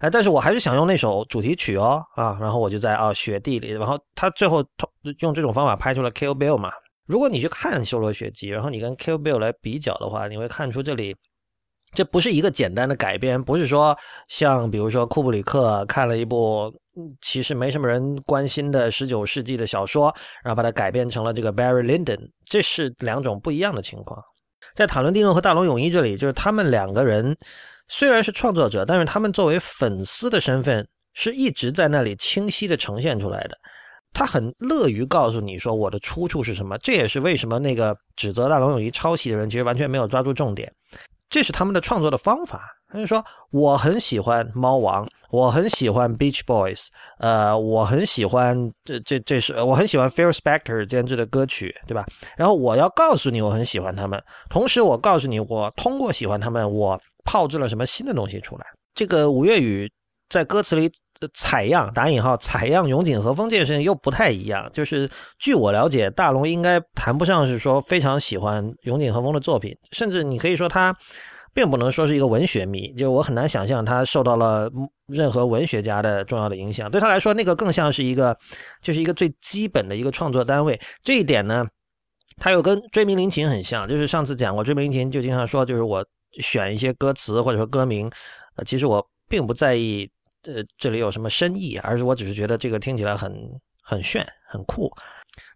[0.00, 4.64] 哎，但是我还是想用那首主题曲哦，啊，然后我就在啊雪地里，然后他最后
[5.20, 6.70] 用这种方法拍出了 Kill Bill 嘛。
[7.06, 11.14] 如果你去看《修罗血姬》，然后你跟 Kill Bill 来比较的话，你会看出这里
[11.94, 13.96] 这不是一个简单的改编，不是说
[14.28, 16.72] 像比如说库布里克看了一部
[17.20, 24.20] 其实没什么人关心的十九世纪的小说，然后把它改编成了这个 Barry Lyndon，这是两种不一样的情况。
[24.74, 27.36] 在塔伦蒂诺和大龙泳衣这里，就是他们两个人。
[27.86, 33.54] 虽然是创作者，但是他们作为粉丝的身份是一直在那里清晰的呈现出来的。
[34.14, 40.72] 他很乐于告诉你说我的出处是什么，这也是为什么那个指责大龙泳衣抄袭的人其实完全没有抓住重点。
[41.34, 42.62] 这是他们的创作的方法。
[42.86, 46.86] 他就说我很喜欢猫王，我很喜欢 Beach Boys，
[47.18, 52.06] 呃，我很喜欢这这这是我很喜欢 Phil Spector 监制的歌曲，对吧？
[52.36, 57.00] 然后我要告诉你我很喜欢他们，同时我告诉你我通过喜欢他们我。
[57.26, 58.66] 炮制了什么新的东西出来？
[58.94, 59.90] 这个五月雨
[60.34, 60.90] 在歌词里
[61.32, 64.68] 采样打引号采样永井和风这件事情又不太一样。
[64.72, 70.92] 就是据我了解，大龙应该谈不上是说非常喜欢永井和风的作品，甚至你可以说他
[71.54, 72.92] 并不能说是一个文学迷。
[72.94, 74.68] 就我很难想象他受到了
[75.06, 76.90] 任何文学家的重要的影响。
[76.90, 78.36] 对他来说，那个更像是一个
[78.82, 80.80] 就是一个最基本的一个创作单位。
[81.04, 81.64] 这一点呢，
[82.40, 83.86] 他又跟追名林琴很像。
[83.86, 86.04] 就是上次讲过，追名林琴就经常说，就是我。
[86.40, 88.10] 选一些歌词或者说歌名，
[88.56, 90.10] 呃，其实我并不在意，
[90.46, 93.32] 呃，这里有什么深意，而是我只是觉得这个听起来很
[93.82, 94.90] 很炫、很酷，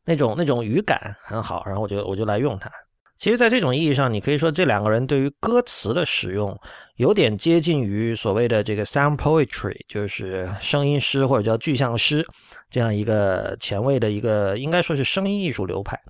[0.05, 2.71] 那种那种语感很好，然后我就我就来用它。
[3.19, 6.57] 其实，在这种意义上，你可以说这两个人对于歌词的使用，
[6.97, 12.25] 有点接近于所谓的这个 sound poetry，就是声音诗或者叫具象诗
[12.71, 16.01] 这样一个前卫的一个，应该说是声音艺术流派，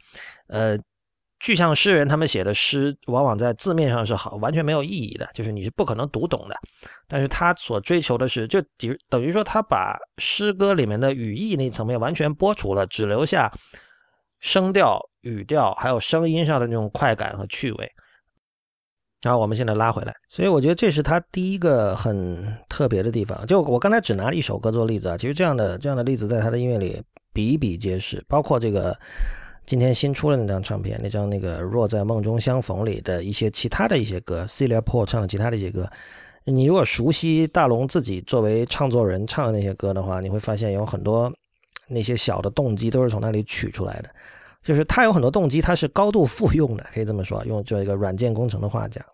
[0.49, 0.79] 呃。
[1.41, 6.57] 具象诗人他们写的诗，往往在字面上是好，完全没有意义的，就是你是不可能读懂的。
[7.07, 13.53] 但是他所追求的是，就等等于说他把诗歌里面的语义那层面完全剥除了，只留下
[14.41, 17.89] 声调、语调还有声音上的那种快感和趣味。
[19.23, 23.47] 然后我们现在拉回来，所以我觉得这是他第一个很特别的地方。
[23.47, 27.01] 就我刚才只拿了一首歌做例子啊，其实这样的这样的例子在他的音乐里
[27.33, 28.99] 比比皆是，包括这个。
[29.69, 35.87] 今天新出的那张唱片，那张那个《若在梦中相逢》里的一些其他的一些歌，Celia Paul 唱的其他的一些歌，
[36.45, 41.31] 你如果熟悉大龙自己作为唱作人唱的那些歌的话，你会发现有很多
[41.87, 44.09] 那些小的动机都是从那里取出来的。
[44.63, 49.05] 就是他有很多动机，他是高度复用的，可以这么说，用做一个软件工程的话讲。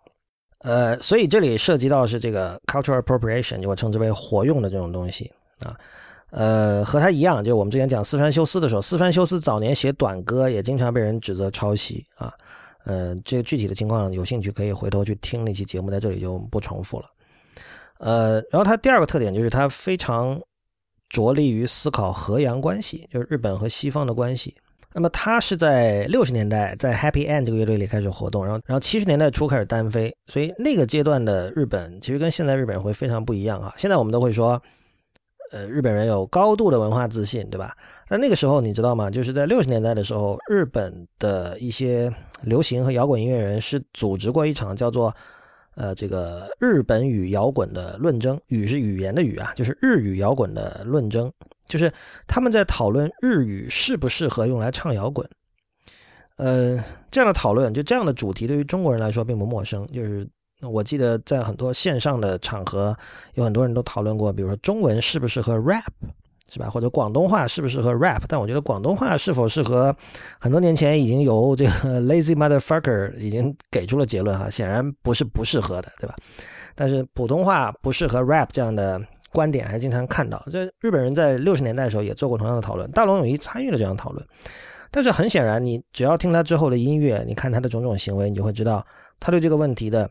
[0.61, 5.77] 呃，所以这里涉及到是这个 cultural appropriation，就我称之为活用的这种东西啊。
[6.37, 12.35] 呃，和他一样，就我们之前讲四川修斯的时候，四川修斯早年写短歌也经常被人指责抄袭啊。
[12.85, 17.07] 呃，这个具体的情况有兴趣可以回头去听那期节目，在这里就不重复了。
[18.01, 20.41] 呃，然后他第二个特点就是他非常
[21.09, 24.53] 着力于思考和洋关系，就是日本和西方的关系。
[24.93, 33.73] 那么他是在六十年代在 Happy End 这个乐队里开始活动，然后然后七十年代初开始单飞，所以那个阶段的日本其实跟现在日本会非常不一样啊。
[33.77, 34.61] 现在我们都会说。
[35.55, 37.77] 呃，日本人有高度的文化自信，对吧？
[38.09, 39.09] 那那个时候你知道吗？
[39.09, 42.13] 就是在六十年代的时候，日本的一些
[42.43, 45.15] 流行和摇滚音乐人是组织过一场叫做
[45.77, 48.37] “呃，这个日本语摇滚”的论争。
[48.49, 51.31] 语是语言的语啊，就是日语摇滚的论争，
[51.69, 51.89] 就是
[52.27, 55.25] 他们在讨论日语适不适合用来唱摇滚。
[56.35, 60.29] 呃，这样的讨论，就这样的主题，对于中国人来说并不陌生，就是。
[60.61, 62.97] 那我记得在很多线上的场合，
[63.35, 65.83] 有很多人都讨论过，比如说中文适不适合 rap，
[66.51, 66.71] 是吧？
[66.71, 68.23] 或者广东话适不适合 rap？
[68.29, 69.95] 但我觉得广东话是否适合，
[70.39, 71.71] 很多年前已经由这个
[72.07, 76.15] lazy motherfucker 已经给出了结论哈，显然不是不适合的，对吧？
[76.77, 79.01] 但是普通话不适合 rap 这样的
[79.33, 80.41] 观点还是经常看到。
[80.51, 84.25] 这日本人在六十年代的时候也做过同样的讨论，大龙泳衣参与了这样讨论。
[84.93, 88.87] 但是很显然，你只要听他之后的音乐，你看他的种种行为，你就会知道
[89.19, 90.09] 他对这个问题的。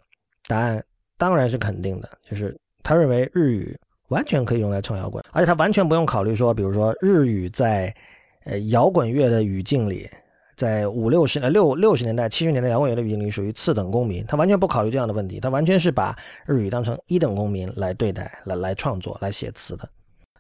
[0.47, 0.83] 答案
[1.17, 3.79] 当然是肯定的，就是他认为日语
[4.09, 7.95] 完全可以用来唱摇滚，而且他完全不用考虑说，比如说日语在
[8.43, 10.09] 呃摇滚乐的语境里，
[10.55, 19.87] 在五六十呃六六十年代、七十年代摇滚乐的语境里属于次等公民，他完全不考虑这样的问题，他完全是把日语当成一等公民来对待、来来创作、来写词的。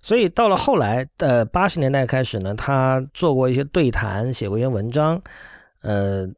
[0.01, 5.21] 所以到了后来的八十年代开始呢，他做过一些对谈，写过一些文章，
[5.81, 6.29] 呃。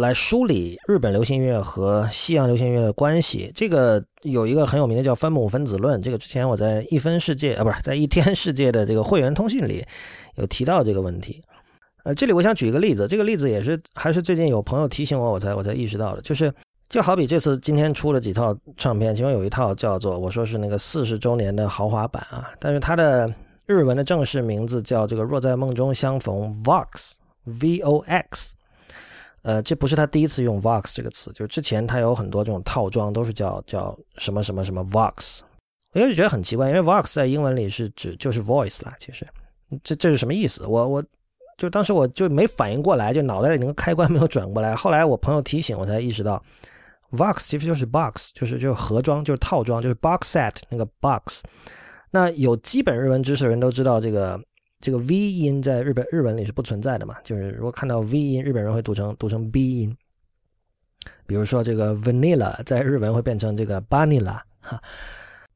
[0.00, 6.00] 来梳理日本流行音乐和西洋流行音乐的关系，这个有一个很有名的叫分母分子论。
[6.00, 9.84] 这个之前我在一分世界啊，不是在一天世界的这个会员通讯里
[10.36, 11.42] 有提到这个问题。
[12.04, 16.50] 呃，这里我想举一个例子，这个例子也是还是最近有朋友提醒我，我才我才意识到的，就是
[16.88, 23.30] 就好比这次今天出了几套唱片，其中有一套叫做我说是那个四十周年的豪华版啊，但是它的
[23.66, 28.54] 日文的正式名字叫这个若在梦中相逢 Vox V O X。
[29.42, 35.40] 呃，这不是他第一次用 Vox 这个词，就是之前他有很多这种套装都是叫叫什么什么什么 Vox。
[35.92, 39.26] 我就觉得很奇怪，因为 Vox 在英文里是指就是 voice 啦，其实
[39.82, 40.66] 这这是什么意思？
[40.66, 41.04] 我我
[41.56, 44.76] 就当时我就没反应过来，就脑袋里那个开关没有转过来。
[44.76, 46.42] 后来我朋友提醒我才意识到
[47.12, 51.42] ，Vox 其实就是 box，就是就是盒装，就是套装，就是 box set 那个 box。
[52.10, 54.38] 那有基本日文知识的人都知道这个。
[54.80, 57.14] 这个 V 音在日本日文里是不存在的嘛？
[57.22, 59.94] 就是如果看到 V 音，日本人会读成读成 B 音。
[61.26, 64.82] 比如说这个 vanilla 在日文会变成这个 vanilla 哈，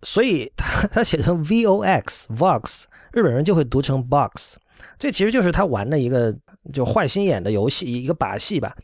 [0.02, 4.56] 所以他他写成 Vox Vox，日本人就会读成 box。
[4.98, 6.36] 这其实就是他玩的一个
[6.72, 8.76] 就坏心眼的游戏，一个把戏吧。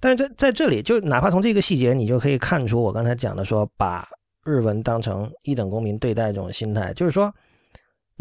[0.00, 4.08] 但是在在这里，就哪怕从这个细节，你就可以看出我刚才讲的说把
[4.44, 7.30] 日文当成一等公民对待这种心态，就是说。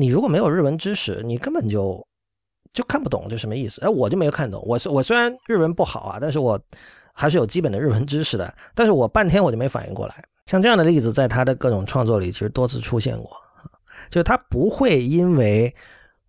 [0.02, 2.04] 你如果没有日文知识，你根本就
[2.74, 3.80] 就看不懂这什么意思。
[3.82, 4.60] 哎，我就没有看懂。
[4.66, 6.60] 我是我虽然日文不好啊，但是我
[7.14, 8.52] 还是有基本的日文知识的。
[8.74, 10.24] 但是我半天我就没反应过来。
[10.48, 13.30] 像这样的例子，在他的各种创作里，其实多次出现过。
[14.10, 15.72] 就是他不会因为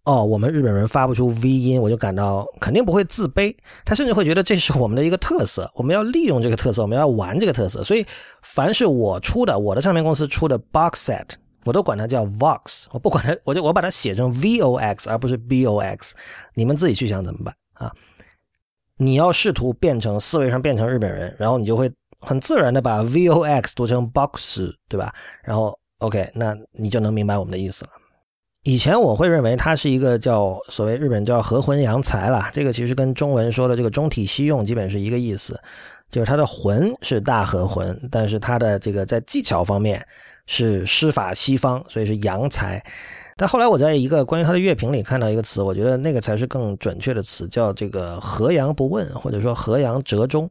[0.04, 3.56] 哦，我们日本人发不出 V 音，我就感到肯定不会自卑。
[3.87, 7.82] 他甚至会觉得这是我们的一个特色，我们要利用这个特色，我们要玩这个特色。
[7.82, 8.04] 所以，
[8.42, 11.26] 凡是我出的，我的唱片公司出的 box set。
[11.64, 16.14] 我都管它叫 Vox，我不管它， 我就我把它写成 Vox 而不是 Box，
[16.55, 17.92] 你们自己去想怎么办啊？
[18.96, 25.12] 你要试图变成思维上变成日本人，然后你就会很自然的把 Vox 读成 Box，对吧？
[25.42, 27.90] 然后 OK，那你就能明白我们的意思了。
[28.64, 35.61] 以前我会认为它是一个叫所谓日本叫和魂洋才啦，这个其实跟中文说的这个中体西用基本是一个意思，
[36.09, 40.05] 就是它的魂是大和魂，但是它的这个在技巧方面。
[40.46, 42.85] 是施法西方，所以是洋才。
[43.37, 50.48] 但后来我在一个关于他的乐评里看到一个词，我觉得那个才是更准确的词，叫这个“和洋不问”或者说“和洋折中”。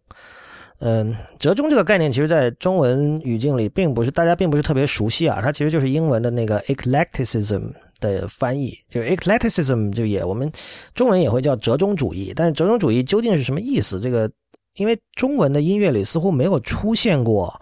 [0.80, 5.39] 嗯，折中这个概念，其实在中文语境里并不是大家并不是特别熟悉啊。
[5.39, 10.51] 它其实就是英文的那个 eclecticism 的翻译，就 eclecticism 就也我们
[10.95, 12.34] 中文也会叫折中主义。
[12.36, 13.99] 但是折中主义究竟是什么意思？
[13.99, 14.30] 这个
[14.75, 17.62] 因为中文的音乐里似乎没有出现过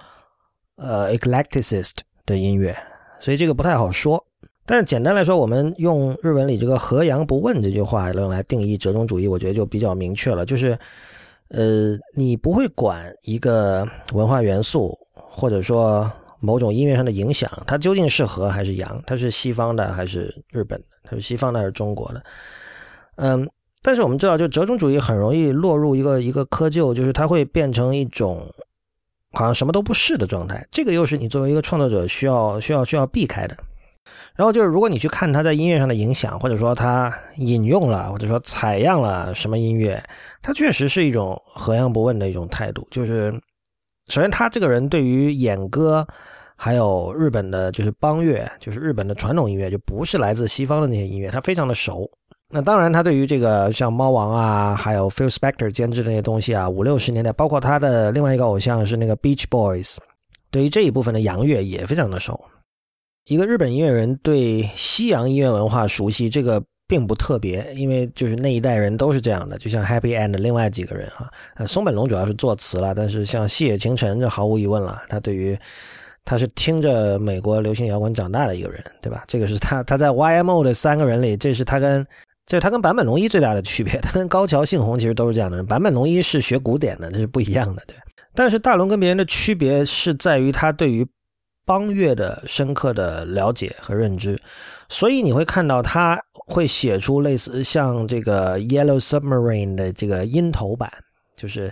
[0.78, 1.96] 呃 eclecticist。
[2.30, 2.76] 的音乐，
[3.20, 4.24] 所以这个不太好说。
[4.66, 10.46] 但是简单来说，我们用日文里这个“和阳不问”这句话用来定义折中主义，我觉得就比较明确了。
[10.46, 10.78] 就是，
[11.48, 22.24] 呃，你不会管一个文化元素，或者说某种音乐上的影响，它究竟是和还是阳，它是西方的还是日本的，它是西方的还是中国的。
[23.16, 23.50] 嗯，
[23.82, 28.48] 但是我们知道，就折中主义很容易落入一个一个窠臼，就是它会变成一种。
[29.32, 33.56] 好像什么都不是的状态，这个又是你作为一个创作者需要需要需要避开的。
[34.36, 40.02] 然后就是，如果你去看他在音乐上的影响，或者说他引用了或者说采样了什么音乐，
[40.42, 42.88] 他确实是一种何样不问的一种态度。
[42.90, 43.32] 就是
[44.08, 46.08] 首先，他这个人对于演歌，
[46.56, 52.10] 还有日本的就是邦乐，就是日本的传统音乐，就不是来自西方的那些音乐，他非常的熟。
[52.52, 59.98] 那当然，他对于这个像猫王啊，还有 Phil Spector 监制那些东西啊，五六十年代，包括他的另外一个偶像是那个 Beach Boys，
[60.50, 62.40] 对于这一部分的洋乐也非常的熟。
[63.26, 69.56] 一个日本音乐人对西洋音乐文化熟悉，这个并不特别，因为就是那一代人都是这样的。
[69.60, 75.56] 就像 Happy and 另外几个人啊，呃，松本龙主要是作词了，但是像细野晴臣，这毫无疑问了，他对于
[76.26, 79.24] 他是听着美国流行摇滚长大的一个人，对吧？
[79.28, 82.04] 这个是他他在 YMO 的三个人里，这是他跟
[82.50, 85.64] 就是他跟坂本龙一最大的区别，他跟高桥幸宏其实都是这样的人。
[85.68, 87.96] 坂本龙一是学古典的，这是不一样的，对。
[88.34, 91.06] 但是大龙跟别人的区别是在于他对于
[91.64, 94.36] 邦乐的深刻的了解和认知，
[94.88, 100.92] 所以你会看到他会写出类似像这个 Yellow Submarine 的这个音头版，
[101.36, 101.72] 就是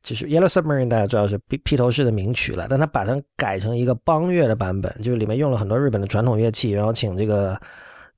[0.00, 7.60] 就是 Yellow Submarine 大家知道是披披头士的名曲了，但他把它改成一个邦乐的版本，就是里面用了很多日本的传统乐器，然后请这个。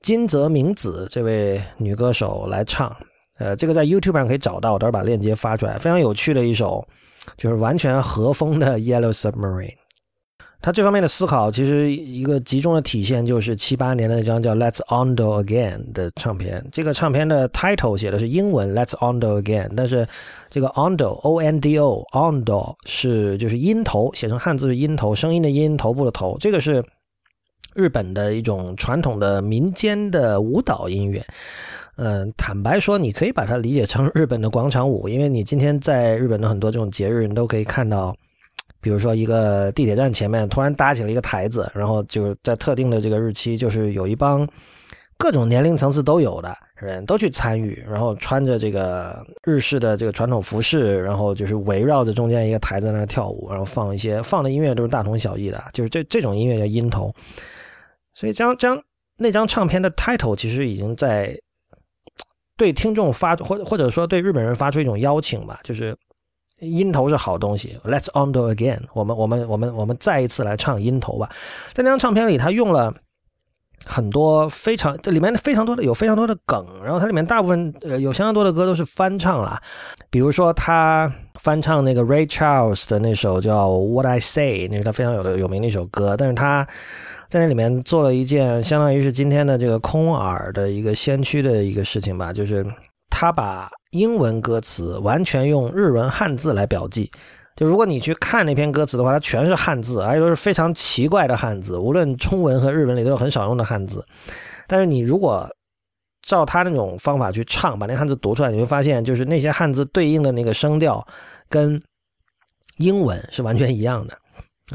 [0.07, 2.95] 金泽明子这位女歌手来唱，
[3.41, 5.77] 呃，这个在 YouTube 上可以找到，我到时候把链接发出来。
[5.79, 6.87] 非常有趣的一首，
[7.37, 9.75] 就是完全和风的 Yellow Submarine。
[10.63, 16.65] 他这方面的思考，其实一个集中的体现就是七八年的那张叫 Let's Ondo Again 的唱片。
[16.71, 20.07] 这个唱片的 title 写的是英文 Let's Ondo Again，但是
[20.49, 26.85] 这个 Ondo O N D O Undo 是就是音头，写成汉字是音头，声音的音，头部的头，这个是。
[27.77, 31.23] 日本的一种传统的民间的舞蹈音乐，
[31.97, 38.17] 嗯，坦白说，你可以把它理解成日本的广场舞，因为你今天在日本的很多这种节日，你都可以看到，
[38.81, 44.49] 比如说一个地铁站前面突然搭起了一个台子，然后就是在特定的这个日期，就是有一帮
[45.19, 57.15] 各种年龄层次都有的人都去参与，然后穿着这个日式的这个传统服饰，然后就是围绕着中间一个台子在那跳舞，然后放一些放的音乐都是大同小异的，就是这这种音乐叫音头。
[58.17, 58.83] 所以将将
[59.19, 61.39] 那张唱片的 title 其实已经在。
[62.59, 65.95] 对听众发或或者说对日本人发出一种邀请吧，就是
[66.61, 71.31] 音头是好东西，Let's undo again，我们我们我们我们再一次来唱音头吧。
[71.75, 72.95] 在那张唱片里，他用了
[73.87, 79.59] 很多非常这里面非常多的有非常多的梗，然后它里面大部分呃有相当多的歌都是翻唱了，
[80.11, 81.11] 比如说他
[81.41, 86.67] 翻唱那个 Ray Charles 的那首叫 What I Say，那是他非常有的有名的一首歌，但是他。
[87.29, 92.65] 在那里面做了一件相当于是今天的这个空耳的一个先驱的一个事情吧，就是
[93.11, 97.11] 他把英文歌词完全用日文汉字来标记。
[97.57, 104.05] 就如果你去看那篇歌词的话，它全是汉字，而且都是非常奇怪的汉字，无论中文和日文里都有很少用的汉字。
[104.67, 105.49] 但是你如果
[106.21, 111.07] 照他那种方法去唱，把那汉字读出来，你会发现，就是那些汉字对应的那个声调
[111.49, 111.83] 跟
[112.77, 114.19] 英文是完全一样的。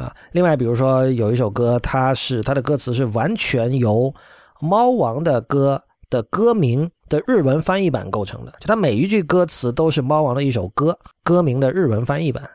[0.02, 4.12] 啊，另外，比如说有一首歌，它是它的歌词是完全由
[4.66, 12.50] 《猫王》的歌的歌名的日文翻译版构成的，就它每一句歌词都是《猫王》的一首歌歌名的日文翻译版。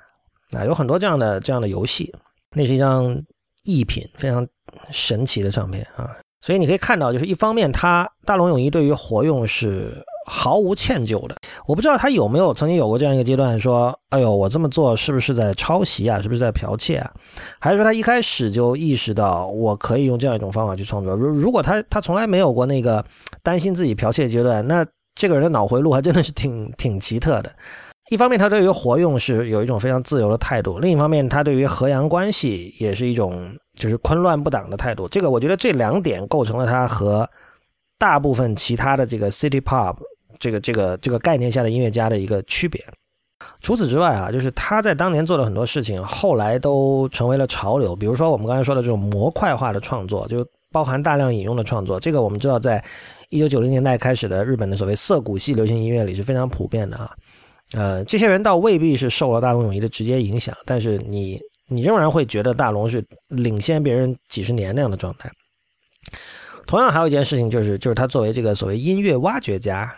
[0.54, 2.14] 啊，有很多这样的这样的游戏，
[2.54, 3.16] 那是一张
[3.64, 4.46] 艺品，非常
[4.90, 6.10] 神奇的唱片啊。
[6.42, 10.04] 所以你可以看到，就是一方面，他大龙泳衣对于活用是。
[10.28, 11.36] 毫无歉疚的，
[11.68, 16.20] 我不知道他有没有曾经有过这样一个阶段，说：“哎呦，我这么做是不是在抄袭啊？
[16.20, 17.08] 是不是在剽窃啊？”
[17.62, 21.14] 还是说他一开始就意识到我可以用这样一种方法去创作？
[21.14, 23.04] 如如果他他从来没有过那个
[23.44, 24.84] 担心自己剽窃阶段，那
[25.14, 27.54] 这个人的脑回路还真的是挺挺奇特的。
[28.10, 35.08] 一方面，他对于活用是有一种非常自由的态度；另一方面，他对于和洋关系也是一种就是昆乱不挡的态度。
[35.08, 37.28] 这个我觉得这两点构成了他和
[37.98, 39.96] 大部分其他的这个 City Pop。
[40.38, 42.84] 这个这个这个概念下的音乐家的一个区别。
[43.62, 47.96] 除此之外啊，就是他在当年做的很多事情，后来都成为了潮流。
[47.96, 51.98] 比如说我们刚才说的这种模块化的创作，就包含大量引用的创作。
[51.98, 52.84] 这个我们知道，在
[53.30, 57.10] 一九九零年代开始的日本的所谓涩谷系流行音乐里是非常普遍的啊。
[57.72, 65.30] 呃，这些人倒未必是受了大龙泳衣的直接影响，但是你你仍然会觉得大龙是领先别人几十年那样的状态。
[66.66, 69.92] 同样，还有一件事情就是，就是他作为这个所谓音乐挖掘家。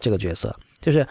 [0.00, 1.06] 这个角色就是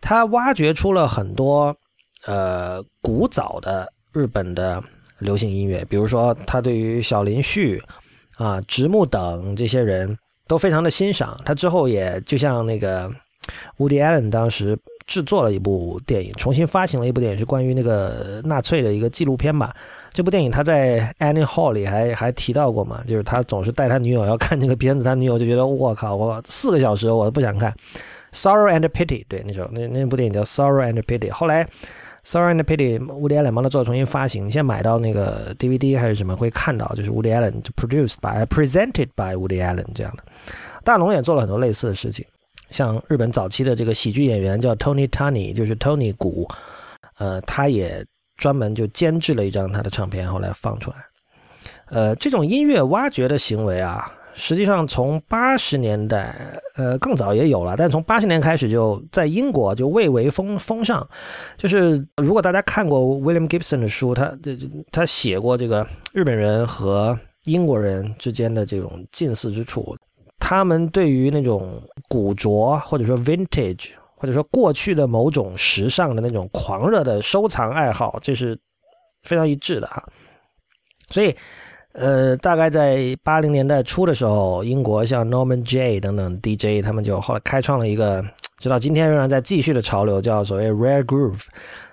[0.00, 1.76] 他挖掘出了很多
[2.24, 4.80] 呃古早的日本的
[5.18, 7.82] 流行音乐，比如说他对于小林旭
[8.36, 11.36] 啊、直木等这些人都非常的欣赏。
[11.44, 13.10] 他之后也就像那个
[13.76, 14.78] Woody Allen 当时
[15.08, 19.74] 制作了一部电影，重新发行了一部电影，是关于那个纳粹的一个纪录片吧。
[20.12, 27.74] 这部电影他在 Annie Hall 里还还提到过嘛，就是他总是带他女友要看这个片子，他女友就觉得我靠，我四个小时我都不想看。
[28.32, 31.30] Sorrow and Pity，对，那首那那部电影叫 Sorrow and Pity。
[31.30, 31.66] 后来
[32.22, 34.46] Sorrow and Pity，乌迪艾伦帮他做重新发行。
[34.46, 40.22] 你现在买到那个 DVD 还是什么，会看到就是乌迪艾伦 produced by presented by Woody Allen 这样的。
[40.84, 42.26] 大龙也做了很多类似的事情，
[42.70, 46.48] 像日本早期的这个喜剧演员叫 Tony Tani，就是 Tony 谷，
[47.18, 48.04] 呃，他也
[48.36, 50.96] 专门就监制了一张他的唱片，后来放出来。
[51.86, 54.12] 呃，这种音乐挖掘的行为啊。
[54.40, 61.04] 实际上，从八十年代，呃，更早也有了，但从八十年开始就在英国就蔚为风风尚。
[61.56, 64.56] 就是如果大家看过 William Gibson 的书，他这
[64.92, 69.96] 他写过这个日本人和英国人之间的这种近似之处，
[70.38, 78.58] 他们对于那种古着或者说 Vintage 或者说过去的某种时尚的那种狂热的收藏爱好，这是
[79.22, 80.02] 非常一致的哈。
[81.10, 81.34] 所以。
[81.92, 88.24] 呃，大概在八零年代初的时候，英国像 Norman J 等等 DJ，他们就后来开创了一个，
[88.58, 91.46] 直到今天仍然在继续的潮流，叫所谓 Rare Groove。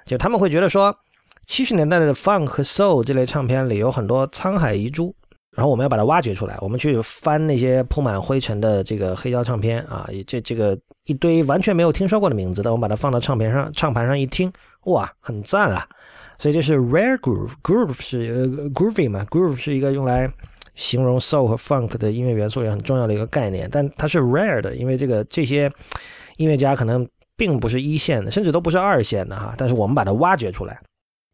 [0.05, 0.95] 就他们会觉得说，
[1.47, 5.15] 七十年代的 Funk 和 Soul 这类唱片里有很多沧海遗珠，
[5.55, 6.57] 然后我们要把它挖掘出来。
[6.59, 14.51] 我们去翻那些铺满灰尘的这个黑胶唱片啊，这这个一堆完全没有听说过的名字，但我们把它放到唱片上，唱盘上一听，
[14.83, 15.87] 哇，很赞啊！
[16.37, 18.17] 所以这是 rare groove，groove 是
[18.57, 20.29] 呃 groovy 嘛，groove 是一个用来
[20.75, 25.71] 形容 soul 和 funk 的音乐元素也很重要的一个概念，但它是 rare 的，因为这个这些
[26.35, 30.77] 音乐家可能并不是一线的，甚至都不是二线的哈，但是我们把它挖掘出来，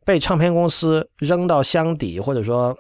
[0.06, 2.78] 被唱片公司扔到箱底或者说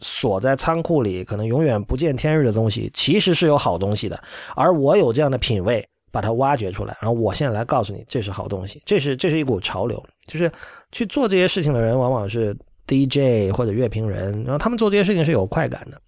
[0.00, 4.22] 锁在仓库里，可能永远不见天日的东西，其实是有好东西的，
[4.54, 10.50] 而我有这样的品味，把它挖掘出来，然后我现在来告诉你，这是好东西，这是这是一股潮流，就是。
[10.92, 12.52] 去做这些事情的人，往往是
[12.88, 16.00] DJ 或者乐评人，然后他们做这些事情是有快感的。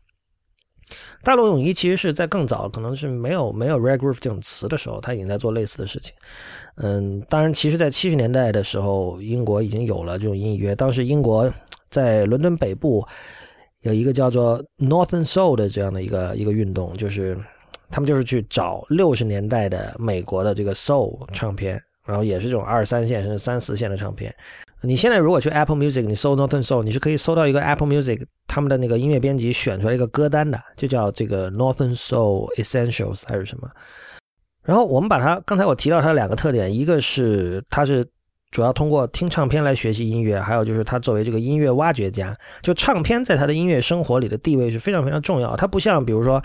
[1.22, 6.12] 大陆泳衣其实是在更早，可能是没有没有 rag groove 这种词的时候，他已经在做类似的事情。
[6.78, 10.74] 嗯，当然，其实，在七十年代的时候，英国已经有了这种音乐。
[10.74, 11.48] 当时英国
[11.88, 13.06] 在伦敦北部
[13.82, 17.36] 有一个叫做 Northern Soul 的这样的一个一个运动，就是
[17.90, 24.34] 他们就是去找六十年代的美国的这个 Soul 唱片，然后也是这种二三线甚至三四线的唱片。
[24.84, 33.70] 你现在如果去 Apple Music，你搜 Northern Soul，你是可以搜到一个 Apple Music 他们的那个音乐编辑选出来一个歌单的，就叫这个 Northern Soul Essentials 还是什么。
[34.64, 38.04] 然后我们把它刚才我提到它的两个特点，一个是它是
[38.52, 42.32] 主要通过听唱片来学习音乐，还有就是他作为这个音乐挖掘家，
[42.62, 45.56] 就唱片在他的音乐生活里的地位是非常非常重要。
[45.56, 46.40] 他不像比如说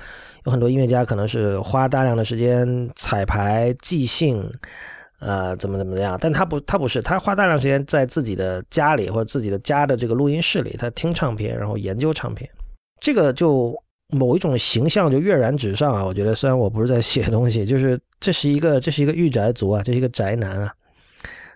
[0.45, 4.51] 有很多音乐家可能是花大量的时间彩排即兴。
[5.19, 6.15] 呃，怎么怎么样？
[6.21, 12.47] 但他不，他不是，他花大量时间在自己的家里或者自己的家的这个录音室里，他听唱片，然后研究唱片。
[13.01, 13.75] 这个就
[14.09, 16.05] 某一种形象就跃然纸上啊！
[16.05, 20.71] 我觉得，虽然我不是在写东西，就是这是一个，这是一个御宅族啊，这是一个宅男啊。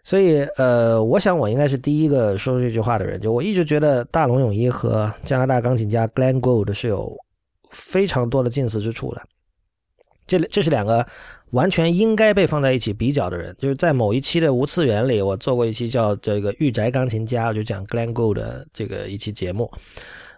[0.04, 3.22] 所以，呃，我想我应该是第一个说出这句话的人。
[3.22, 7.16] 就我一直觉得大龙泳衣和加拿大钢琴家 Glenn Gould 是有
[7.70, 9.22] 非常多的近似之处的。
[10.26, 11.06] 这这是两个
[11.52, 19.70] 完全应该被放在一起比较的人，就是在某一期的无次元里，我做过一期叫这个御宅钢琴家，我就讲 Glenn Gould 的这个一期节目。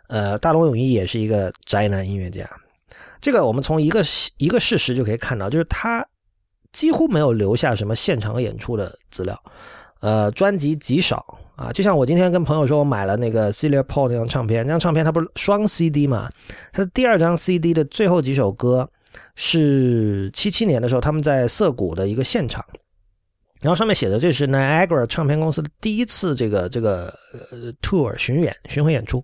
[0.07, 2.49] 呃，大龙泳衣也是一个宅男音乐家，
[3.22, 4.03] 这个我们从一个
[4.38, 6.05] 一个事实就可以看到，就是他
[6.74, 9.41] 几乎没有留下什么现场演出的资料，
[10.01, 11.71] 呃，专辑极少啊。
[11.71, 16.30] 就像我今天跟朋友说，我买了那个 Celia Paul 那张唱片，那张唱片它不是双 CD 嘛，
[16.74, 18.89] 它的第二张 CD 的最后几首歌。
[19.36, 22.65] 是七七年的时候，他们在涩谷的一个现场，
[23.61, 27.13] 然后上面写的这是 Niagara 唱片公司的第一次这个这个
[27.51, 29.24] 呃 tour 巡演巡回演出。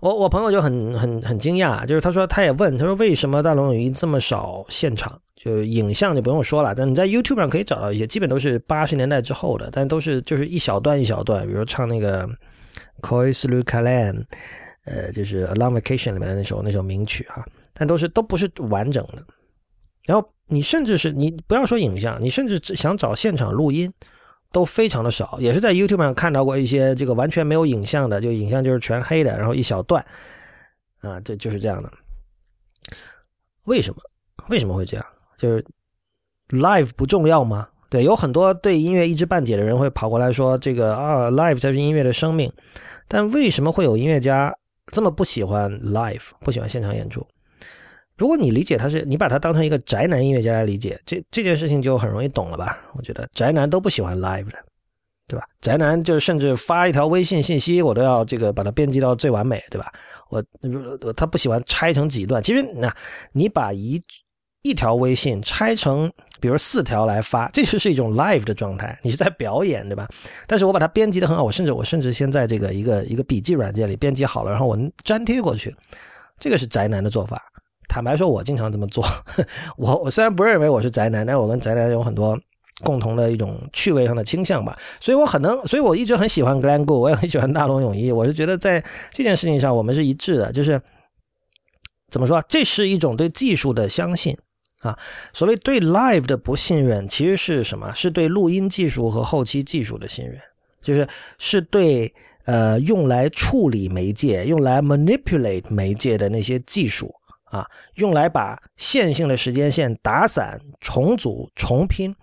[0.00, 5.20] 我我朋友就很很很惊讶，就是他说他也问他说为什么大龙泳衣这么少现场？
[5.34, 12.28] 就影像就不用说了，但你在 YouTube 上可以找到一些，基本都是八十年代之后的，但都是就是一小段一小段，比如唱那个
[13.02, 14.24] Cois Lu Calan，
[14.84, 17.44] 呃，就是 A Long Vacation 里面的那首那首名曲哈。
[17.72, 19.24] 但都是都不是完整的，
[20.04, 23.92] 然后你甚至是你不要说影像，你甚至想找现场录音
[24.52, 30.04] 都非常的少，也是在 YouTube 上看到过一些这个完全没有影像的，就影像就是全黑的，然后一小段，
[31.00, 31.90] 啊，这就是这样的。
[33.64, 34.00] 为什么？
[34.48, 35.04] 为什么会这样？
[35.36, 35.64] 就是
[36.48, 37.68] live 不重要吗？
[37.90, 42.52] 对，有很多对音乐一知半解的人会跑过来说这个啊，live 才是音乐的生命。
[43.06, 44.54] 但为什么会有音乐家
[44.86, 47.26] 这么不喜欢 live，不喜欢现场演出？
[48.18, 52.76] 如果你理解他是，你把他当成一个宅男音乐家来理解，这这件事情就很容易懂了吧？
[52.94, 54.58] 我觉得宅男都不喜欢 live 的，
[55.28, 55.46] 对吧？
[55.60, 59.92] 宅男就是甚至发一条微信信息，我都要这个把它编辑到最完美，对吧？
[60.30, 60.42] 我
[61.12, 62.42] 他不喜欢拆成几段。
[62.42, 62.92] 其实那，
[63.32, 64.02] 你把一
[64.62, 66.10] 一条微信拆成
[66.40, 70.08] 比如四条来发，这就是一种 live 的状态，你是在表演，对吧？
[70.46, 75.72] 但是我把它编辑的很好，我甚至我甚至先在这个一个一个笔记软件里编辑好了，然后我粘贴过去，
[76.36, 77.40] 这个是宅男的做法。
[77.88, 79.02] 坦白说，我经常这么做。
[79.78, 82.38] 我我虽然不认为我是宅男，但是我跟宅男有很多
[82.84, 84.76] 共同的一种趣味上的倾向吧。
[85.00, 88.12] 所以我很能，所以我一直很喜欢 Glen Go，我也很喜欢大龙泳衣。
[88.12, 90.80] 我是觉得在这件事情上我们是一致的，就是
[92.10, 94.36] 怎么说，这是一种对技术的相信
[94.80, 94.98] 啊。
[95.32, 97.90] 所谓对 live 的不信任，其实是什么？
[97.94, 100.38] 是对录音技术和后期技术的信任，
[100.82, 101.08] 就是
[101.38, 102.14] 是对
[102.44, 107.14] 呃用来处理媒介、用来 manipulate 媒介的那些技术。
[107.50, 112.14] 啊，用来把线性的时间线打散、重组、重拼，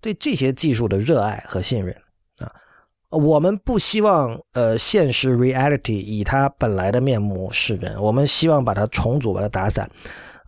[0.00, 1.94] 对这些技术的热爱和信任
[2.38, 2.50] 啊，
[3.10, 9.88] 我们不希望呃现实 reality 以它本来的面目示人，我们希望把它重组、把它打散。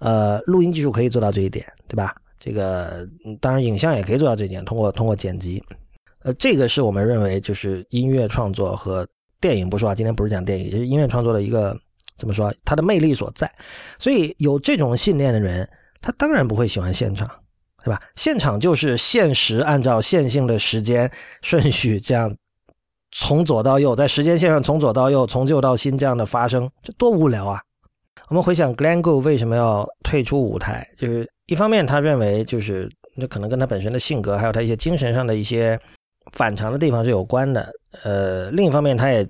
[0.01, 2.15] 呃，录音技术可以做到这一点，对吧？
[2.39, 3.09] 这个
[3.41, 5.63] 当然影像也可以做到这一点，通过通过剪辑，
[6.23, 9.07] 呃，这个是我们认为就是音乐创作和
[9.41, 11.79] 电影不说啊，今天不是讲电影，就是音乐创作的一个。
[12.17, 12.53] 怎么说？
[12.65, 13.51] 它的魅力所在，
[13.99, 15.69] 所以有这种信念的人，
[16.01, 17.29] 他当然不会喜欢现场，
[17.85, 18.01] 对吧？
[18.17, 21.11] 现场就是现实，按照线性的时间
[21.43, 22.35] 顺序，这样
[23.13, 27.61] 从左到右，在时间线上从左到右，从旧到新这样的发生，这多无聊啊！
[28.29, 35.79] 我们回想 Glenn Gould 为什么要退出舞台，就是一方面他认为就是那可能跟他本身的性格，还有他一些精神上的一些
[36.33, 37.71] 反常的地方是有关的，
[38.03, 39.27] 呃，另一方面他也。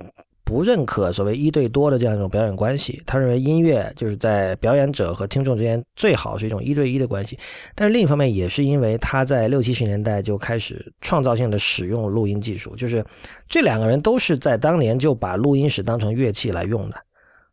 [0.47, 7.37] 不认可所谓一对多的这样一种表演关系，他认为音乐就是在表演者和听众之间最好是一种一对一的关系。
[7.75, 13.03] 但是另一方面，也是因为他在六七十年代就开始创造性的使用录音技术，就是
[13.45, 16.95] 这两个人都是在当年就把录音室当成乐器来用的。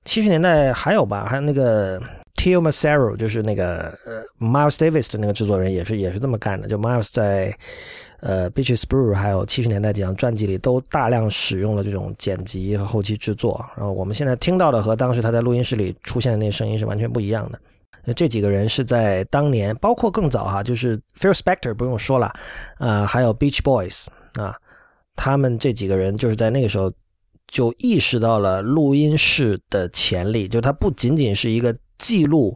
[0.05, 2.01] 七十年代还有吧，还有那个
[2.37, 6.69] Tio Macero，就是那个呃 Miles Davis 的那个制作人，也是也是这么干的。
[6.69, 7.57] 就 Miles 在。
[8.21, 17.61] 呃，Beaches Brew 还有七十年代几张专辑里都大量使用了这种剪辑和后期制作，然后我们现在听到的和当时他在录音室里出现的那声音是完全不一样的。
[18.03, 22.33] 那这几个人是在当年，包括更早哈，就是 Phil Spector 不用说了，
[22.79, 24.07] 啊，还有 Beach Boys
[24.41, 24.57] 啊，
[25.17, 26.91] 他们这几个人就是在那个时候
[27.47, 32.55] 就意识到了录音室的潜力，就它不仅仅是一个记录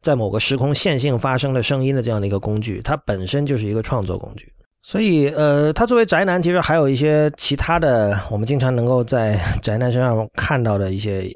[0.00, 4.50] 在某个时空线性发生的声音的这样的一个工具，它本身就是一个创作工具。
[4.82, 11.30] 所以，呃，他作为宅男，其实还有一些其他的，我们经常能够在宅男身上看到的一些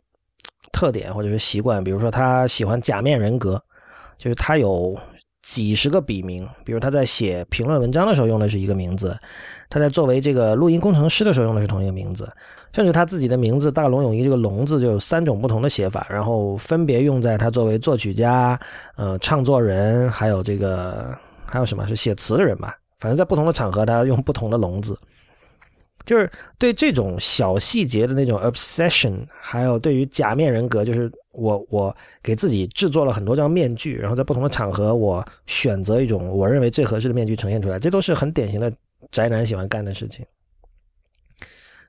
[0.73, 1.85] 特点或者是习惯。
[1.85, 3.63] 比如说，他喜欢假面人格，
[4.17, 4.99] 就是他有
[5.43, 6.49] 几十个笔名。
[6.65, 9.19] 比如他在写评论文章的时候用的是一个名字，
[9.69, 12.31] 他在作为这个录音工程师的时候用的是同一个名字，
[12.73, 18.59] 甚至他自己的名字大龙泳衣这个“龙”字就有三种不同的写法，然后分别用在他作为作曲家、
[18.97, 21.15] 呃唱作人，还有这个
[21.45, 22.77] 还有什么是写词的人吧。
[22.99, 24.97] 反正在不同的场合，他用不同的龙”字，
[26.05, 38.73] 就是对这种小细节的那种 obsession，还有对于假面人格，就是我我给自己制作了很多张面具，然后在不同的场合，我选择一种我认为最合适的面具呈现出来，这都是很典型的
[39.11, 40.25] 宅男喜欢干的事情。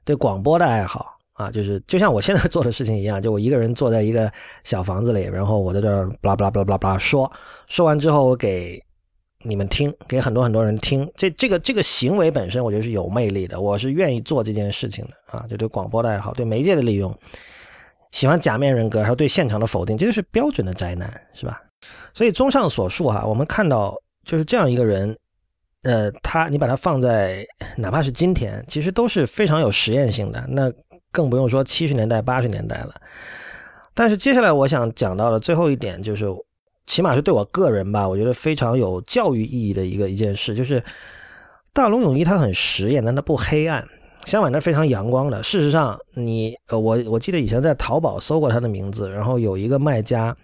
[0.06, 4.32] 对广播的爱好啊，就是就像我现在做的事情一样，就我一个人坐在一个
[4.64, 7.32] 小房子里，然后我在这儿巴拉巴拉巴拉巴拉说，
[7.68, 8.84] 说完之后我给。
[9.46, 13.60] 你们听，给很多很多人听，这这个这个行为本身，我觉得是有魅力的。
[13.60, 17.14] 我是愿意做这件事情的啊，就对广播的爱好，对媒介的利用，
[18.12, 21.62] 喜欢假面人格，还有对现场的否定，这就是标准的宅男，是吧？
[22.14, 25.18] 所以综上所述哈，我们看到就是这样一个人，
[25.84, 30.46] 呃，他你把他放在哪怕是今天，其实都是非常有实验性的。
[30.48, 30.72] 那
[31.12, 32.96] 更不用说七十年代、八十年代了。
[33.94, 36.26] 但是接下来我想讲到的最后一点就是。
[36.86, 40.84] 起码是对我个人吧，我觉得非常有教育意义的一个一件事，就是
[41.72, 43.88] 大龙泳衣它很实验，但它不黑暗，
[44.26, 45.42] 相反它非常阳光的。
[45.42, 50.36] 事实上，你呃我我记得以前在淘宝搜过他的名字，然后有一个卖家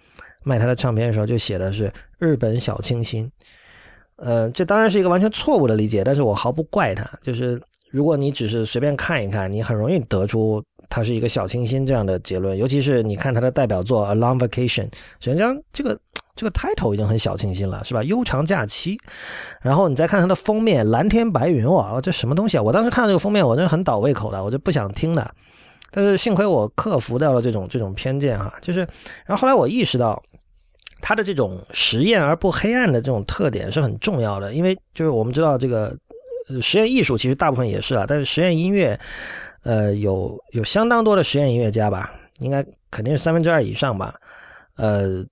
[0.42, 3.30] 卖他的唱片的时候就写的是日本小清新，
[4.16, 7.08] 呃，这当然是一个完全错误的理解，但是我毫不怪他。
[7.22, 7.60] 就是
[7.90, 10.62] 如果你只是随便看一看，你很容易得出。
[10.92, 14.88] 他是一个小清新这样的结论，尤其是你看他的代表作《A Long Vacation》，
[15.20, 15.96] 实际上这个
[16.40, 18.02] 这个 title 已经很小清新了，是吧？
[18.02, 18.98] 悠长假期。
[19.60, 22.62] 然后你再看它的封面，蓝天白云，哇，这什么东西啊？
[22.62, 25.34] 我当时看到这个封面，我真的很倒胃口的，我就不想听的。
[25.90, 28.78] 但是幸亏我克服掉了这种这种偏见哈，就是，
[29.26, 30.22] 然后后来我意识到，
[31.02, 35.94] 他的这种实验而不黑暗的这种特点是很重要的，因为就是我们知道这个
[36.62, 38.98] 实验艺术其实大部分也是啊，但是实验音乐。
[39.62, 44.14] 呃，有有相当多的实验音乐家吧，应该肯定是三分之二以上吧。
[44.76, 45.22] 呃，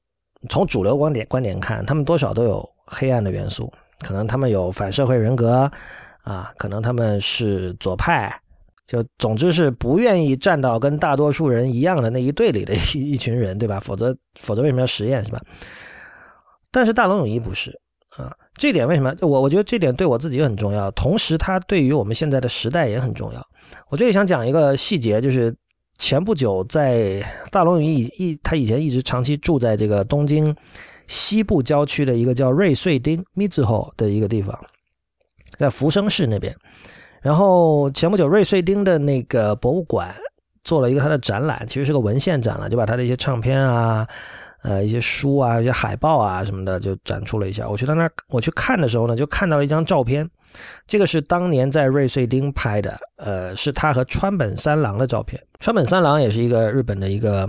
[0.48, 5.70] 从主流观点观点看，他们多少都有黑暗的元素，可能他们有反社会人格
[6.22, 8.32] 啊，可能他们是左派，
[8.86, 13.80] 就总之是不愿意站到跟大多数人一样的那一队里的一一群人，对吧？
[13.80, 15.40] 否则否则为什么要实验，是吧？
[16.70, 17.80] 但是大龙泳衣不是
[18.16, 19.14] 啊，这点为什么？
[19.22, 23.44] 我我觉得这点对我自己很重要，同时它对于我们现在的时代也很重要。
[23.88, 25.54] 我这里想讲一个细节，就是
[25.98, 30.54] 前不久在大龙鱼一他以前一直长期住在这个东京
[31.08, 34.58] 西部郊区的一个叫瑞穗町 Mizuho 的一个地方，
[35.58, 36.56] 在福生市那边。
[37.20, 40.14] 然后前不久瑞穗町的那个博物馆
[40.62, 44.06] 做了一个他的展览，其实是个文献展览，就把他的一些唱片啊、
[44.62, 47.68] 呃一些书啊、一些海报啊什么的就展出了一下。
[47.68, 50.30] 我去到那儿我去看的时候呢，就看到了一张照片。
[50.86, 55.42] 这个是当年在瑞穗町拍的，呃，是他和川本三郎的照片。
[55.60, 57.48] 川本三郎也是一个日本的一个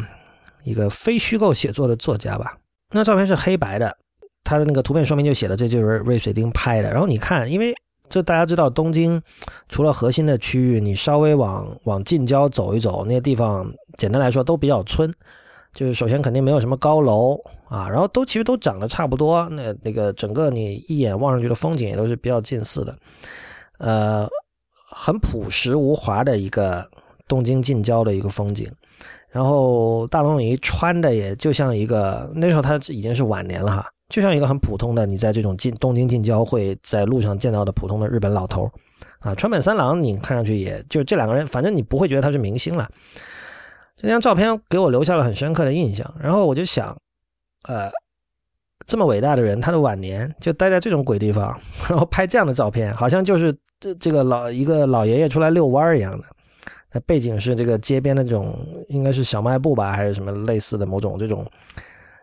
[0.64, 2.57] 一个非虚构写作的作家吧。
[2.91, 3.95] 那照片是黑白的，
[4.43, 6.91] 他的那个图片说明就写了这就是瑞穗町拍的。
[6.91, 7.74] 然后你看，因为
[8.10, 9.22] 就大家知道东京
[9.68, 15.14] 除了核心的区域，你稍微往往近郊走一走，那些地方简单来说都比较村。
[15.74, 22.97] 就是首先肯定没有什么高楼啊，然后都其实都长得差不多，那那个整个你一眼望上去的风景也都是比较近似的，
[23.78, 24.28] 呃，
[24.89, 26.89] 很朴实无华的一个
[27.28, 28.70] 东京近郊的一个风景。
[29.30, 38.67] 然后大龙鱼穿的也就像一个那时候他已经是晚年了哈，就像一个很普通的你在这种近东京近郊会在路上见到的普通的日本老头
[39.20, 42.89] 啊，川本三郎你看上去也就这两个人，反正你不会觉得他是明星了。
[44.02, 46.97] 这张照片给我留下了很深刻的印象，然后我就想，
[47.68, 47.91] 呃，
[48.88, 51.45] 这么伟大的人，他的晚年就待在这种鬼地方，
[51.89, 56.26] 然后拍这样的照片，好像就是这这个老一个老爷爷出来遛弯儿一样的。
[56.93, 61.45] 那背景是这个街边的这种，应该是小卖部吧，还是什么类似的某种这种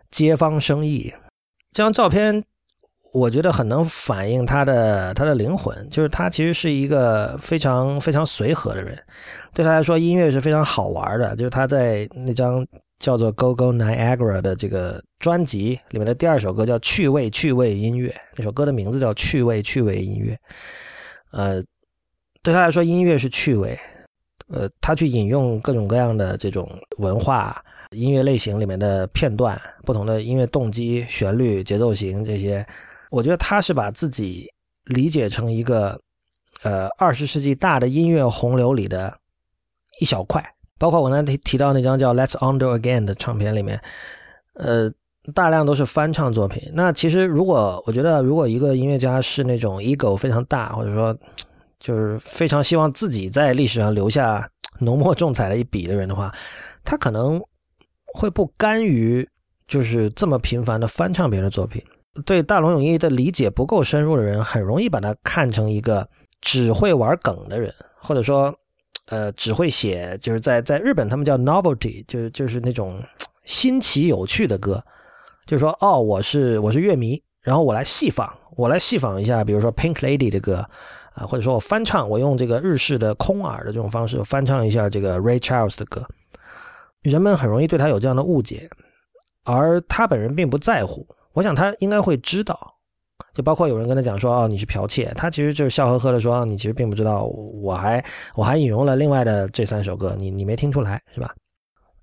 [0.09, 1.13] 街坊生意。
[1.71, 2.43] 这张照片。
[3.13, 8.97] 我觉得很能反映他的他的灵魂，就是他其实是一个非常非常随和的人。
[9.53, 11.35] 对他来说，音乐是非常好玩的。
[11.35, 12.65] 就是他在那张
[12.99, 20.33] 叫做《Go Go Niagara》的这个专辑里面的第二首歌叫《趣味趣味音乐》，那首歌的名字叫《趣味趣味音乐》。
[21.31, 21.63] 呃，
[22.43, 23.79] 对他来说，音乐是趣味。
[24.49, 32.63] 呃，他去引用各种各样的这种文化音乐类型里面的片段，不同的音乐动机、旋律、节奏型这些。
[33.09, 34.47] 我觉得他是把自己
[34.85, 35.99] 理解成一个，
[36.63, 39.17] 呃，二十世纪大的音乐洪流里的
[39.99, 40.43] 一小块。
[40.79, 43.81] 包括我刚才提提到那张叫《Let's Undo Again》的唱片里面，
[44.53, 44.91] 呃，
[45.33, 46.71] 大量都是翻唱作品。
[46.73, 51.17] 那其实，如果我觉得，如果一个音乐家是那种 ego 非常大，或者说
[51.79, 54.47] 就是非常希望自己在历史上留下
[54.77, 56.31] 浓墨重彩的一笔的人的话，
[56.83, 57.41] 他可能
[58.13, 59.27] 会不甘于
[59.67, 61.83] 就是这么频繁的翻唱别人的作品。
[62.25, 66.07] 对大龙泳衣的理解不够深入的人，很容易把他看成一个
[66.41, 68.53] 只会玩梗的人，或者说，
[69.07, 73.01] 呃，只会写，就是在在日本他们叫 novelty，就是就是那种
[73.45, 74.83] 新奇有趣的歌，
[75.45, 80.65] 就是说，哦，我是我是乐迷，然后我来戏仿，我来戏仿一下，比如说 Pink Lady 的歌，
[81.13, 86.05] 啊，或者说我翻唱，我用这个日式的空耳的这种方式翻唱一下这个 Ray Charles 的歌，
[87.01, 88.69] 人们很容易对他有这样的误解，
[89.43, 91.07] 而他本人并不在乎。
[91.37, 92.59] 我想他应该会知道，
[93.31, 101.35] 就包括有人跟他讲说：“哦，你是剽窃。”他其实就是笑呵呵的说：“你其实并不知道，我还我还引用了另外的这三首歌，你你没听出来是吧？”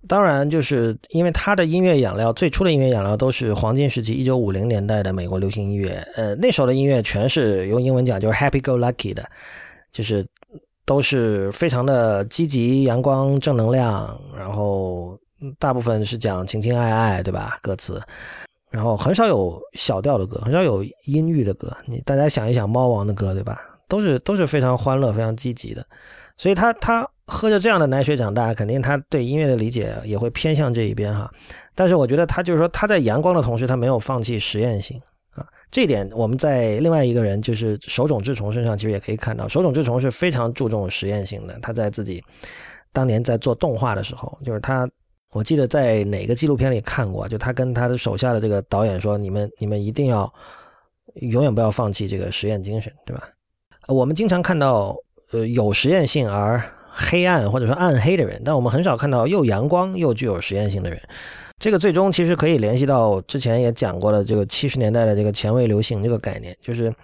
[0.07, 9.29] 当然，就是因为他的音乐养料最初的音乐养料都是黄金时期一九五零年代的美国流行音乐，呃，那时候的音乐全是用英文讲就是 Happy Go Lucky 的，
[9.91, 10.25] 就是
[10.87, 15.19] 都是非常的积极、阳光、正能量，然后
[15.59, 17.59] 大部分是讲情情爱爱，对吧？
[17.61, 18.01] 歌词。
[18.75, 21.73] 然后很少有小调的歌，很少有阴郁的歌。
[21.87, 23.57] 你大家想一想，猫王的歌，对吧？
[23.87, 25.87] 都是都是非常欢乐、非常积极的。
[26.37, 31.31] 所以他他喝着这样的奶水长大，肯定他对音乐的理解也会偏向这一边哈。
[31.77, 35.01] 但是我觉得他就是说他在阳光的同时，他没有放弃实验性
[35.35, 35.47] 啊。
[35.71, 41.57] 这一点我们在另外一个人就是手冢治虫身上其实也可以看到，手冢治虫是非常注重实验性的。
[41.63, 42.21] 他在自己
[42.93, 44.91] 当年在做动画的时候，就是他。
[45.35, 50.33] 我记得在哪个纪录片里看过，就他跟他的手下的这个导演说：“你们你们一定要
[51.15, 53.29] 永远不要放弃这个实验精神，对吧？”
[53.89, 54.97] 我们经常看到
[55.33, 61.03] 呃有实验性而黑暗或者说暗黑的人，但我们很少看到又阳光又具有实验性的人。
[61.59, 66.95] 这个最终其实可以联系到之前也讲过的这个七十年代的这个前卫流行这个概念，就是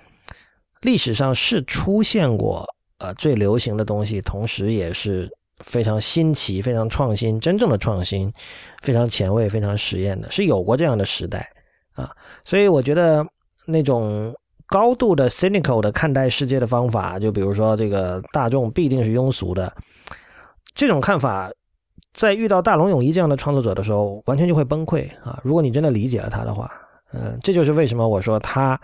[0.83, 2.65] 历史上是出现过
[2.99, 5.29] 呃最流行的东西，同时也是。
[5.61, 8.33] 非常新奇、非常创新、真正的创新，
[8.83, 11.49] 非常前卫、非常实验的，是有过这样的时代
[11.95, 12.11] 啊。
[12.45, 13.25] 所以我觉得
[13.67, 14.35] 那种
[14.67, 19.73] 高度的 cynical 的看待世界的方法，就比如说这个大众必定是庸俗的
[20.75, 21.51] 这种看法，
[22.13, 25.41] 在遇到大龙泳衣这样的创作者的时候，完全就会崩溃啊。
[25.43, 26.71] 如果你真的理解了他的话，
[27.13, 28.81] 嗯，这就是为什么我说他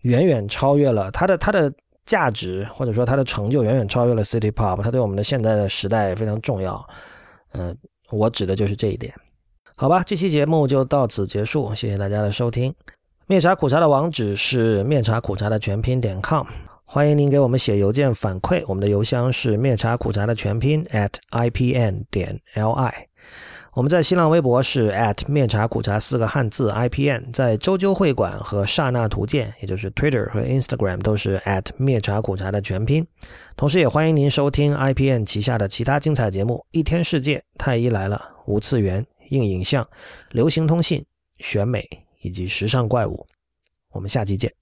[0.00, 1.72] 远远超越了他的他的。
[2.10, 6.84] 价值或者说他的成就远远超越了 City Pop，他对我们的现在的时代非常重要。
[7.52, 7.76] 嗯，
[8.10, 9.14] 我指的就是这一点。
[9.76, 12.74] 好吧，这期节目就到此结束，谢谢大家的收听。
[13.28, 16.44] 灭茶苦茶的网址是灭茶苦茶的全拼点 com，
[16.84, 23.09] 欢迎您给我们写邮件反馈，我们的邮箱是灭茶苦茶的全拼 at ipn 点 li。
[23.72, 24.92] 我们在新浪微博是
[25.28, 31.40] 面茶苦茶四个汉字 IPN，在周究会馆和刹那图鉴，也就是 Twitter 和 Instagram 都是
[31.76, 33.06] 面茶苦茶的全拼。
[33.56, 39.88] 同时，也欢迎您收听 IPN 旗下的其他精彩节目：一天世界、太医来了、无次元、硬影像、
[40.30, 41.04] 流行通信、
[41.38, 41.88] 选美
[42.22, 43.24] 以及时尚怪物。
[43.92, 44.59] 我们下期见。